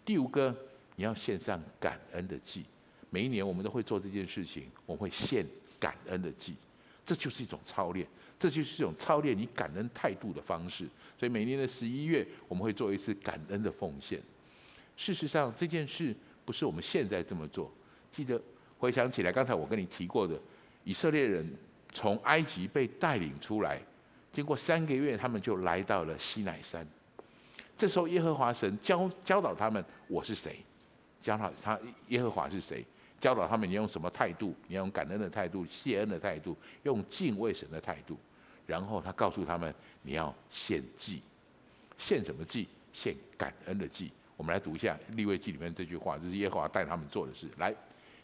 [0.05, 0.55] 第五个，
[0.95, 2.63] 你要献上感恩的祭。
[3.09, 5.45] 每一年我们都会做这件事情，我们会献
[5.79, 6.55] 感恩的祭，
[7.05, 8.07] 这就是一种操练，
[8.37, 10.87] 这就是一种操练你感恩态度的方式。
[11.17, 14.21] 所以每年的十一月，我们会做一次感恩的奉献。
[14.95, 16.15] 事实上，这件事
[16.45, 17.71] 不是我们现在这么做，
[18.11, 18.39] 记得。
[18.77, 20.37] 回想起来，刚才我跟你提过的，
[20.83, 21.49] 以色列人
[21.93, 23.81] 从埃及被带领出来，
[24.33, 26.85] 经过三个月，他们就来到了西乃山。
[27.77, 30.57] 这时候，耶和华神教教导他们：“我是谁？”
[31.23, 31.79] 教导他
[32.09, 32.85] 耶和华是谁？
[33.19, 34.53] 教导他们你用什么态度？
[34.67, 38.17] 你要用感恩的态度、谢恩的态度、用敬畏神的态度。
[38.67, 39.73] 然后他告诉他们
[40.03, 41.21] ：“你要献祭，
[41.97, 42.67] 献什么祭？
[42.91, 47.47] 献感恩的祭。”我们来读一下利未记里面这句话，这是耶和华带他们做的事。
[47.57, 47.73] 来。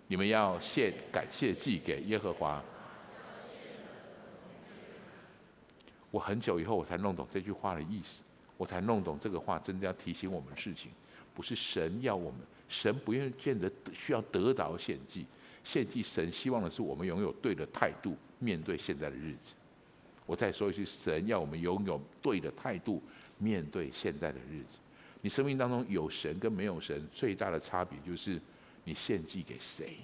[0.07, 2.61] 你们要献感谢祭给耶和华。
[6.09, 8.21] 我很久以后我才弄懂这句话的意思，
[8.57, 10.91] 我才弄懂这个话真的要提醒我们事情，
[11.33, 15.25] 不是神要我们，神不愿见得需要得着献祭，
[15.63, 19.53] 献祭神希望的是我们拥有对的态度面对现在的日子。
[20.25, 23.01] 我再说一句，神要我们拥有对的态度
[23.37, 24.80] 面对现在的日子。
[25.21, 28.41] 你生命当中有神跟没有神最大的差别就是。
[28.83, 29.97] 你献祭给谁？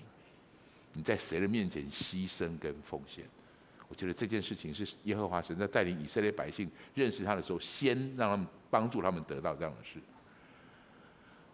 [0.94, 3.26] 你在谁的面前牺牲跟奉献？
[3.88, 10.00] 我觉得这件事情是耶和华神在带领以色列百姓认识他的时候，先让他们帮助他们得到这样的事。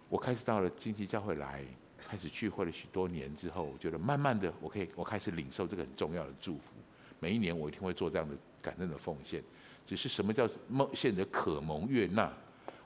[0.10, 1.64] 我开始到了经济教会来，
[1.98, 6.74] 开始聚会了许多年之后，我觉得慢慢的，我可以我开始领受这个很重要的祝福。
[7.22, 9.42] 每一年我一定会做这样的感恩的奉献。
[9.88, 12.30] 只是什么叫蒙献的可蒙悦纳？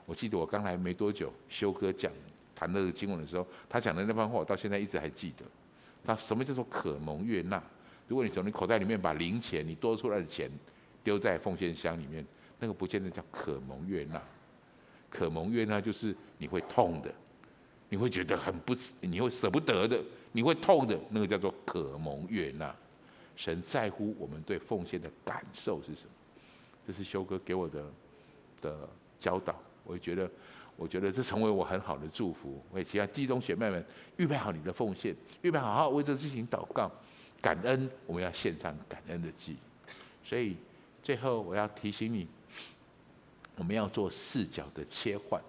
[0.08, 2.10] 我记得我刚来没多久，修哥讲
[2.54, 5.44] 谈那个经文的时候，他讲的那番话，我到现在一直还记得。
[6.02, 7.62] 他什么叫做可蒙悦纳？
[8.06, 10.50] 如果你从你口袋里面把零钱，你多出来的钱
[11.04, 12.26] 丢在奉献箱里面，
[12.58, 14.22] 那个不见得叫可蒙悦纳。
[15.10, 17.12] 可蒙悦纳就是你会痛的，
[17.90, 20.02] 你会觉得很不，你会舍不得的，
[20.32, 22.74] 你会痛的，那个叫做可蒙悦纳。
[23.36, 26.10] 神在乎我们对奉献的感受是什么？
[26.86, 27.84] 这是修哥给我的
[28.62, 28.88] 的
[29.20, 29.54] 教导。
[29.88, 30.30] 我觉得，
[30.76, 32.62] 我觉得这成为我很好的祝福。
[32.72, 33.84] 为其他弟兄姐妹们
[34.18, 36.92] 预备好你的奉献，预备好好为这事情祷告，
[37.40, 37.90] 感恩。
[38.06, 39.56] 我们要献上感恩的祭。
[40.22, 40.56] 所以
[41.02, 42.28] 最后我要提醒你，
[43.56, 45.42] 我们要做视角的切换。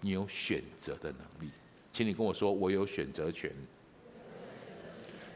[0.00, 1.50] 你有选择的能力，
[1.92, 3.50] 请你跟我说，我有选择权。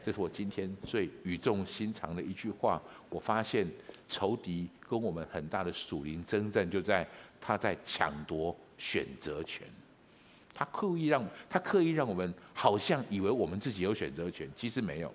[0.05, 2.81] 这是我今天最语重心长的一句话。
[3.09, 3.67] 我发现
[4.07, 7.07] 仇敌跟我们很大的属灵争战就在。
[7.41, 9.65] 他在抢夺选择权，
[10.53, 15.09] 他刻意让他刻意让我们好像以为我们自己有选择权，其实没有。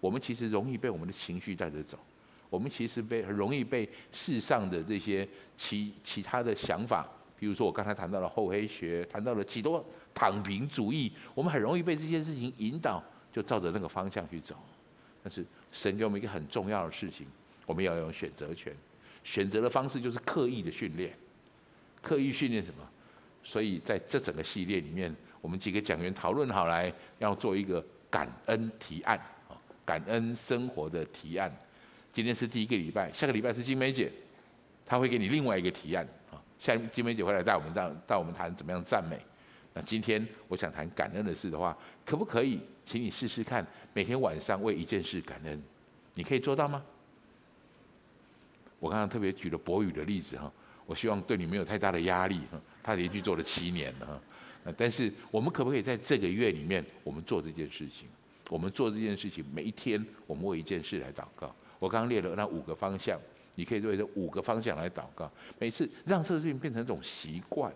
[0.00, 1.96] 我们其实容易被我们的情绪带着走，
[2.50, 7.08] 我们其实被很容易被世上的这些其其他的想法，
[7.38, 13.00] 比如说我刚才谈到了厚黑学，谈到了许多躺平主义，我们很容易被这些事情引导，
[13.32, 14.54] 就照着那个方向去走。
[15.22, 17.26] 但是神给我们一个很重要的事情，
[17.66, 18.74] 我们要有选择权，
[19.24, 21.12] 选择的方式就是刻意的训练。
[22.00, 22.88] 刻意训练什么？
[23.44, 29.16] 所以在这整个系列里面，我们几个讲员讨论好来，要做一个感恩提案
[29.48, 29.54] 啊，
[29.84, 31.52] 感恩生活的提案。
[32.12, 34.10] 今天是第一个礼拜，下个礼拜是金梅姐，
[34.84, 36.42] 她会给你另外一个提案啊。
[36.58, 39.18] 下金梅姐会来带我们带带我们谈怎么样赞美。
[39.72, 45.62] 那今天我想谈感恩的事的话，可不可以请你试试看，每天晚上为一件事感恩？
[46.14, 46.82] 你可以做到吗？
[48.78, 50.52] 我刚刚特别举了博宇的例子哈。
[50.84, 54.72] 我希望对你没有太大的压力哈，他连续做了七年了哈。
[54.76, 58.08] 但是我们可不可以在这个月里面，我们做这件事情？
[58.50, 61.54] 我们做这件事情，每一天我们为一件事来祷告。
[61.78, 63.18] 我刚刚列了那五个方向，
[63.54, 65.30] 你可以为这五个方向来祷告。
[65.58, 67.72] 每次让这个事情变成一种习惯。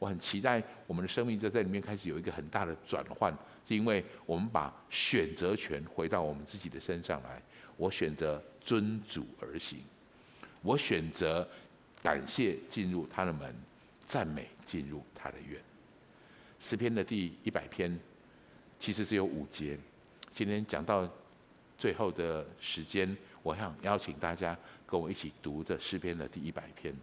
[0.00, 3.32] 我很期待我们的生命在这里面开始有一个很大的转换，
[3.68, 7.40] 是因为我们把选择权回到我们自己的身上来。
[7.76, 9.78] 我选择遵主而行，
[10.62, 11.46] 我选择。
[12.02, 13.54] 感谢进入他的门，
[14.06, 15.60] 赞美进入他的院。
[16.58, 17.94] 诗篇的第一百篇
[18.78, 19.78] 其实是有五节。
[20.32, 21.06] 今天讲到
[21.76, 26.96] 最后的时间，我想邀请大家跟我一起读这诗篇的第一百篇。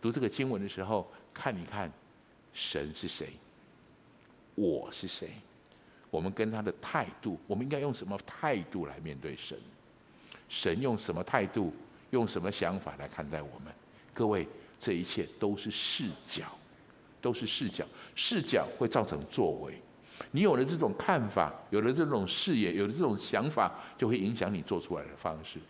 [0.00, 1.90] 读这个经文的时候，看一看
[2.58, 3.28] 神是谁，
[4.56, 5.30] 我是谁，
[6.10, 9.56] 我们跟他的态度，我们应该用什么态度来面对神？
[10.48, 11.72] 神用什么态度，
[12.10, 13.72] 用什么想法来看待我们？
[14.12, 14.44] 各位，
[14.80, 16.46] 这一切都是视角，
[17.20, 17.86] 都是视角。
[18.16, 19.80] 视角会造成作为。
[20.32, 25.60] 你有了这种看法，有了这种视野，有了这种想法，就会影响你做出来的方式。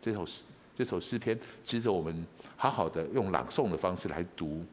[0.00, 0.42] 这首诗，
[0.74, 2.26] 这首诗篇值得我们
[2.56, 4.64] 好好的用朗诵的方式来读，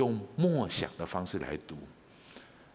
[0.00, 1.76] 用默想的方式来读，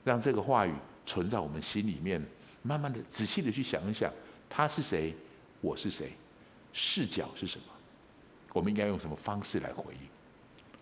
[0.03, 0.71] 让这个话语
[1.07, 2.23] 存在我们心里面，
[2.61, 4.11] 慢慢的、仔细的去想一想，
[4.47, 5.11] 他是谁，
[5.59, 6.11] 我是谁，
[6.71, 7.65] 视角是什么。
[8.53, 10.07] 我们应该用什么方式来回应？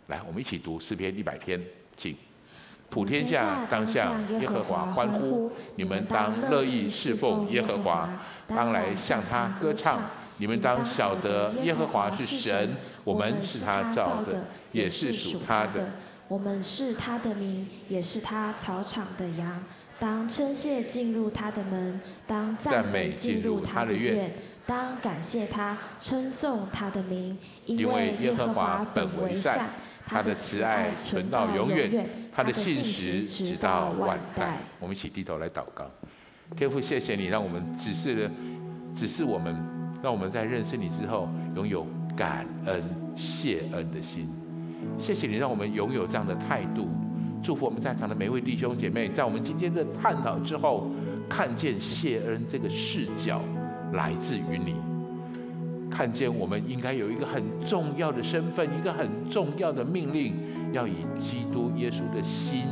[0.07, 1.61] 来，我们一起读诗篇一百篇，
[1.95, 2.13] 请。
[2.89, 10.01] 普天下当向耶和华欢呼，你们当乐意侍奉耶和华，当来向他歌唱。
[10.37, 12.75] 你们当晓得耶和华是神，
[13.05, 15.89] 我们是他造的，也是属他的。
[16.27, 19.63] 我们是他的民，也是他草场的羊。
[19.99, 24.31] 当称谢进入他的门，当赞美进入他的院。
[24.65, 29.69] 当感谢他，称颂他的名，因为耶和华本为善，
[30.05, 34.57] 他的慈爱存到永远，他的信实直到万代。
[34.79, 35.89] 我们一起低头来祷告，
[36.55, 38.31] 天父，谢谢你，让我们指示了，
[38.95, 39.53] 指示我们，
[40.01, 42.83] 让我们在认识你之后，拥有感恩
[43.17, 44.29] 谢恩的心。
[44.99, 46.87] 谢谢你，让我们拥有这样的态度。
[47.41, 50.89] 祝福我们在场的每位弟兄姐妹，在我们今天的探讨之后，
[51.27, 53.41] 看见谢恩这个视角。
[53.93, 54.73] 来自于你，
[55.87, 60.33] 看见我们应该有一个很重要的身份，一个很重要的命令，
[60.71, 62.63] 要以基督耶稣的心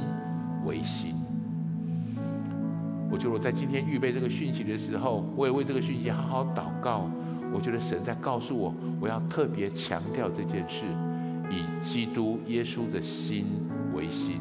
[0.65, 1.13] 为心。
[3.11, 7.07] 我觉得我在今天预备这个讯息的时候，我也为这个讯息好好祷告。
[7.53, 10.85] 我觉得神在告诉我，我要特别强调这件事，
[11.51, 13.45] 以基督耶稣的心
[13.93, 14.39] 为心。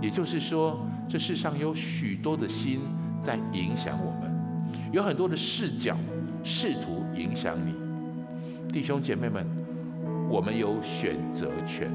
[0.00, 2.80] 也就是说，这世上有许多的心
[3.20, 4.30] 在影响我们，
[4.92, 5.96] 有很多的视角
[6.44, 7.74] 试图影响你。
[8.72, 9.46] 弟兄姐妹们，
[10.28, 11.90] 我们有选择权。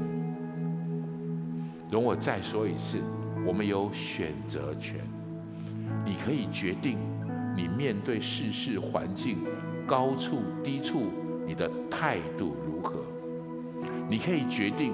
[1.90, 2.98] 容我再说一次，
[3.46, 4.96] 我们有选择权。
[6.04, 6.98] 你可以决定
[7.56, 9.38] 你面对世事环境
[9.86, 11.10] 高处低处，
[11.46, 13.04] 你的态度如何。
[14.08, 14.92] 你可以决定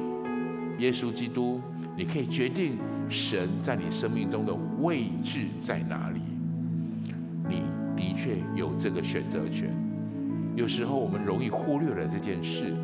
[0.79, 1.61] 耶稣基督，
[1.97, 2.77] 你可以决定
[3.09, 6.21] 神在你生命中的位置在哪里。
[7.49, 7.63] 你
[7.95, 9.73] 的确有这个选择权。
[10.57, 12.75] 有时候我们容易忽略了这件事。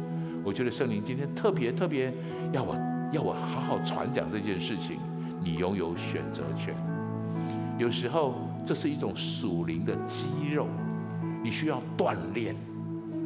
[0.44, 2.12] 我觉得圣灵今天特别特别
[2.52, 2.76] 要我
[3.12, 4.98] 要我好好传讲这件事情。
[5.42, 6.74] 你拥有选择权。
[7.78, 10.68] 有时候这是一种属灵的肌肉，
[11.42, 12.54] 你需要锻炼，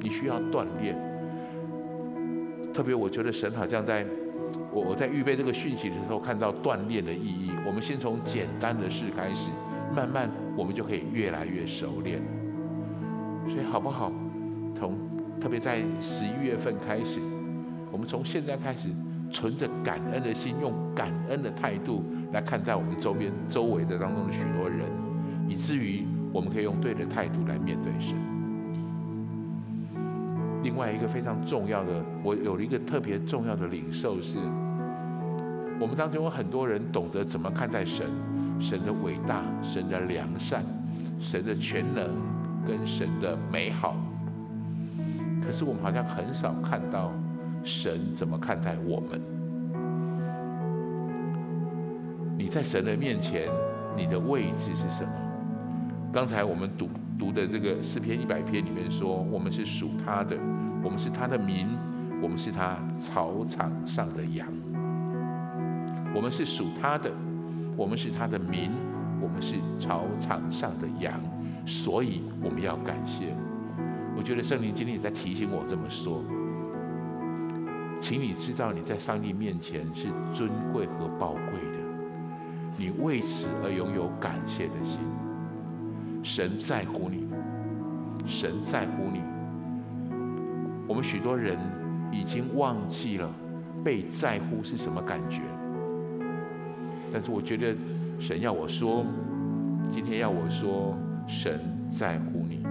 [0.00, 0.96] 你需要锻炼。
[2.74, 4.04] 特别，我觉得神好像在
[4.72, 7.52] 我我在预备这个讯息的时候，看到锻炼的意义。
[7.64, 9.50] 我们先从简单的事开始，
[9.94, 12.20] 慢慢我们就可以越来越熟练。
[13.48, 14.10] 所以好不好？
[14.74, 14.98] 从
[15.40, 17.20] 特别在十一月份开始，
[17.92, 18.88] 我们从现在开始，
[19.30, 22.02] 存着感恩的心，用感恩的态度
[22.32, 24.88] 来看待我们周边周围的当中的许多人，
[25.46, 28.16] 以至于我们可以用对的态度来面对神。
[30.64, 34.38] 另外一个非常重要的，我有了一个特别重要的领受是，
[35.78, 38.06] 我们当中有很多人懂得怎么看待神，
[38.58, 40.64] 神的伟大，神的良善，
[41.20, 42.08] 神的全能
[42.66, 43.94] 跟神的美好。
[45.44, 47.12] 可是我们好像很少看到
[47.62, 49.20] 神怎么看待我们。
[52.38, 53.50] 你在神的面前，
[53.94, 55.12] 你的位置是什么？
[56.10, 56.88] 刚才我们读
[57.18, 60.36] 读的这个诗篇一百篇里面说，我们是属他的。
[60.82, 61.66] 我们是他的民，
[62.20, 64.46] 我们是他草场上的羊。
[66.14, 67.10] 我们是属他的，
[67.76, 68.70] 我们是他的民，
[69.20, 71.18] 我们是草场上的羊，
[71.64, 73.34] 所以我们要感谢。
[74.16, 76.22] 我觉得圣灵今天也在提醒我这么说，
[78.00, 81.78] 请你知道你在上帝面前是尊贵和宝贵的，
[82.76, 84.98] 你为此而拥有感谢的心。
[86.24, 87.26] 神在乎你，
[88.26, 89.20] 神在乎你。
[90.88, 91.58] 我们许多人
[92.10, 93.30] 已经忘记了
[93.84, 95.42] 被在乎是什么感觉，
[97.12, 97.76] 但是我觉得
[98.18, 99.04] 神要我说，
[99.92, 100.96] 今天要我说，
[101.28, 101.60] 神
[101.90, 102.64] 在乎你，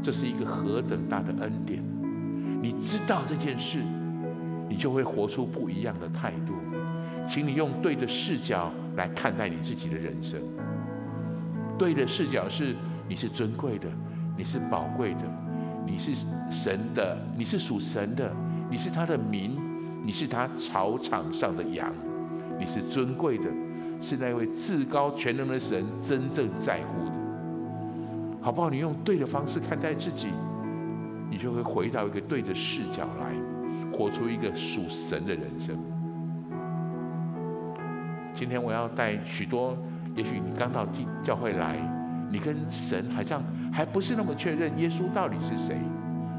[0.00, 1.82] 这是一个何等大的恩典！
[2.62, 3.82] 你知道这件事，
[4.68, 6.54] 你就会活出不一样的态度。
[7.26, 10.40] 请你用对的视角来看待你自己的人生。
[11.78, 12.74] 对的视角是，
[13.08, 13.88] 你是尊贵的，
[14.36, 15.20] 你是宝贵的。
[15.88, 18.28] 你是神的，你是属神的，
[18.68, 19.56] 你是他的民，
[20.04, 21.92] 你是他草场上的羊，
[22.58, 23.44] 你是尊贵的，
[24.00, 27.12] 是那位至高全能的神真正在乎的，
[28.42, 28.68] 好不好？
[28.68, 30.26] 你用对的方式看待自己，
[31.30, 33.32] 你就会回到一个对的视角来，
[33.96, 35.78] 活出一个属神的人生。
[38.34, 39.78] 今天我要带许多，
[40.16, 40.84] 也许你刚到
[41.22, 41.78] 教会来，
[42.28, 43.40] 你跟神好像。
[43.72, 45.76] 还不是那么确认耶稣到底是谁？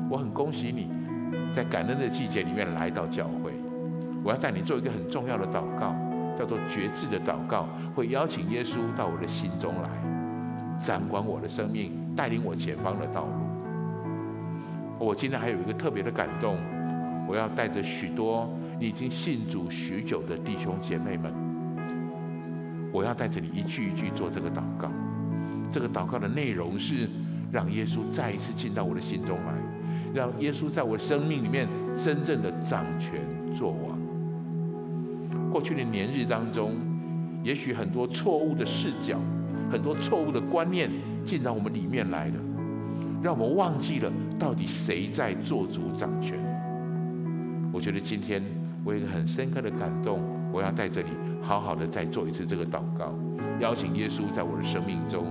[0.10, 0.90] 我很恭喜你，
[1.54, 3.54] 在感恩的季节里面来到教会。
[4.24, 5.96] 我要带你做一个很重要的祷告，
[6.36, 13.32] 叫做决志的祷告，会邀请耶稣到我的心中来，掌管我的生命，带领我前方的道路。
[14.98, 16.58] 我今天还有一个特别的感动，
[17.28, 18.50] 我要带着许多
[18.80, 21.32] 你已经信主许久的弟兄姐妹们，
[22.98, 24.92] 我要在这里一句一句做这个祷告。
[25.72, 27.08] 这个祷告的内容是。
[27.50, 29.54] 让耶稣再一次进到我的心中来，
[30.14, 33.22] 让耶稣在我的生命里面真正的掌权
[33.56, 33.98] 作王。
[35.50, 36.76] 过去的年日当中，
[37.46, 39.18] 也许很多错误的视角、
[39.72, 40.92] 很多错误的观念
[41.24, 42.36] 进到我们里面来了，
[43.24, 46.38] 让我们忘记了到底谁在做主掌权。
[47.72, 48.44] 我觉得今天
[48.84, 50.20] 我有一个很深刻的感动，
[50.52, 51.10] 我要在这里
[51.42, 53.14] 好好的再做一次这个祷告，
[53.60, 55.26] 邀请耶稣在我的生命中。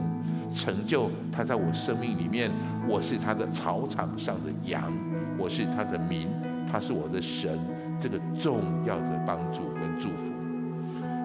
[0.54, 2.50] 成就他在我生命里面，
[2.88, 4.92] 我是他的草场上的羊，
[5.36, 6.28] 我是他的民，
[6.70, 7.58] 他是我的神，
[8.00, 10.32] 这个重要的帮助跟祝福。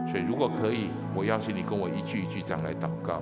[0.10, 3.22] 所以如果可以，我邀请你跟我一句一句这样来祷告，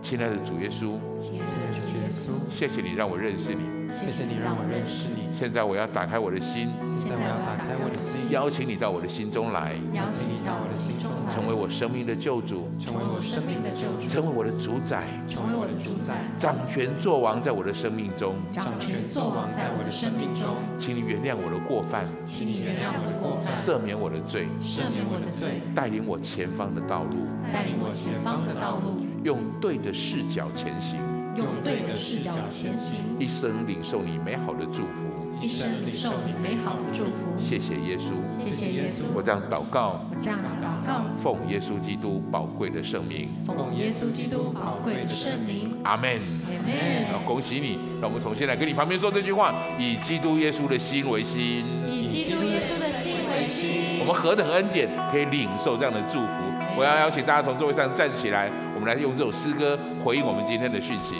[0.00, 3.60] 亲爱的主耶稣，亲爱的主耶稣，谢谢你让我认识你，
[3.92, 5.28] 谢谢你让我认识你。
[5.32, 6.70] 现在我要打开我的心，
[7.02, 20.54] 现在我要打开我的心，邀请你到我的心中来，邀请你到我的心中来，成为我生命的救主，成为我生命的救主，成为我的主宰，成为我的主宰，掌权作王在我的生命中，掌权作王在我的生命中。
[20.78, 29.04] 请你原谅我的过犯，请你原谅我的过犯，赦免我的罪，赦免我的罪，带领我前方的道路，带领我前方的道路。
[29.24, 31.00] 用对的视角前行，
[31.36, 37.36] 用对的视角前行，一生领受你美好的祝福，一生领受你美好的祝福。
[37.38, 39.02] 谢谢耶稣，谢谢耶稣。
[39.14, 45.76] 我这样祷告，我这样祷告，奉耶稣基督宝贵的圣名，奉耶稣基督宝贵的圣名。
[45.82, 47.12] 阿门，阿门。
[47.12, 47.78] 好，恭喜你！
[48.00, 53.98] 让我们从现在跟你旁边说这句话：以基督耶稣的心为心，以基督耶稣的心为心。
[54.00, 56.28] 我们何等恩典，可以领受这样的祝福！
[56.76, 61.14] 我要邀请大家从座位上站起来，我们来用这首诗歌回应我们今天的讯息。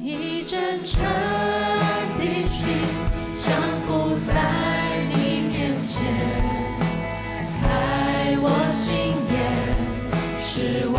[0.00, 1.04] 一真诚
[2.18, 2.72] 的心
[3.28, 3.52] 降
[3.86, 6.00] 服在你面前，
[7.60, 9.36] 开我心眼，
[10.40, 10.96] 使我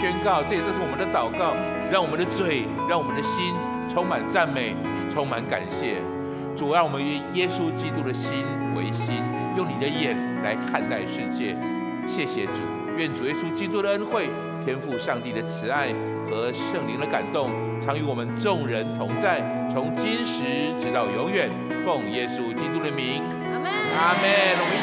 [0.00, 1.52] 宣告，这也是我们的祷告，
[1.92, 3.52] 让我们的嘴，让我们的心
[3.86, 4.74] 充满赞美，
[5.12, 6.00] 充满感谢。
[6.56, 8.32] 主，让我们以耶稣基督的心
[8.74, 9.22] 为心，
[9.58, 11.54] 用你的眼来看待世界。
[12.08, 12.62] 谢谢主，
[12.96, 14.30] 愿主耶稣基督的恩惠、
[14.64, 15.92] 天赋上帝的慈爱
[16.30, 21.50] 和圣灵的感动，常与我们众人同在，从今时直到永远。
[21.84, 23.22] 奉耶稣基督的名，
[23.52, 23.70] 阿门，
[24.00, 24.70] 阿门。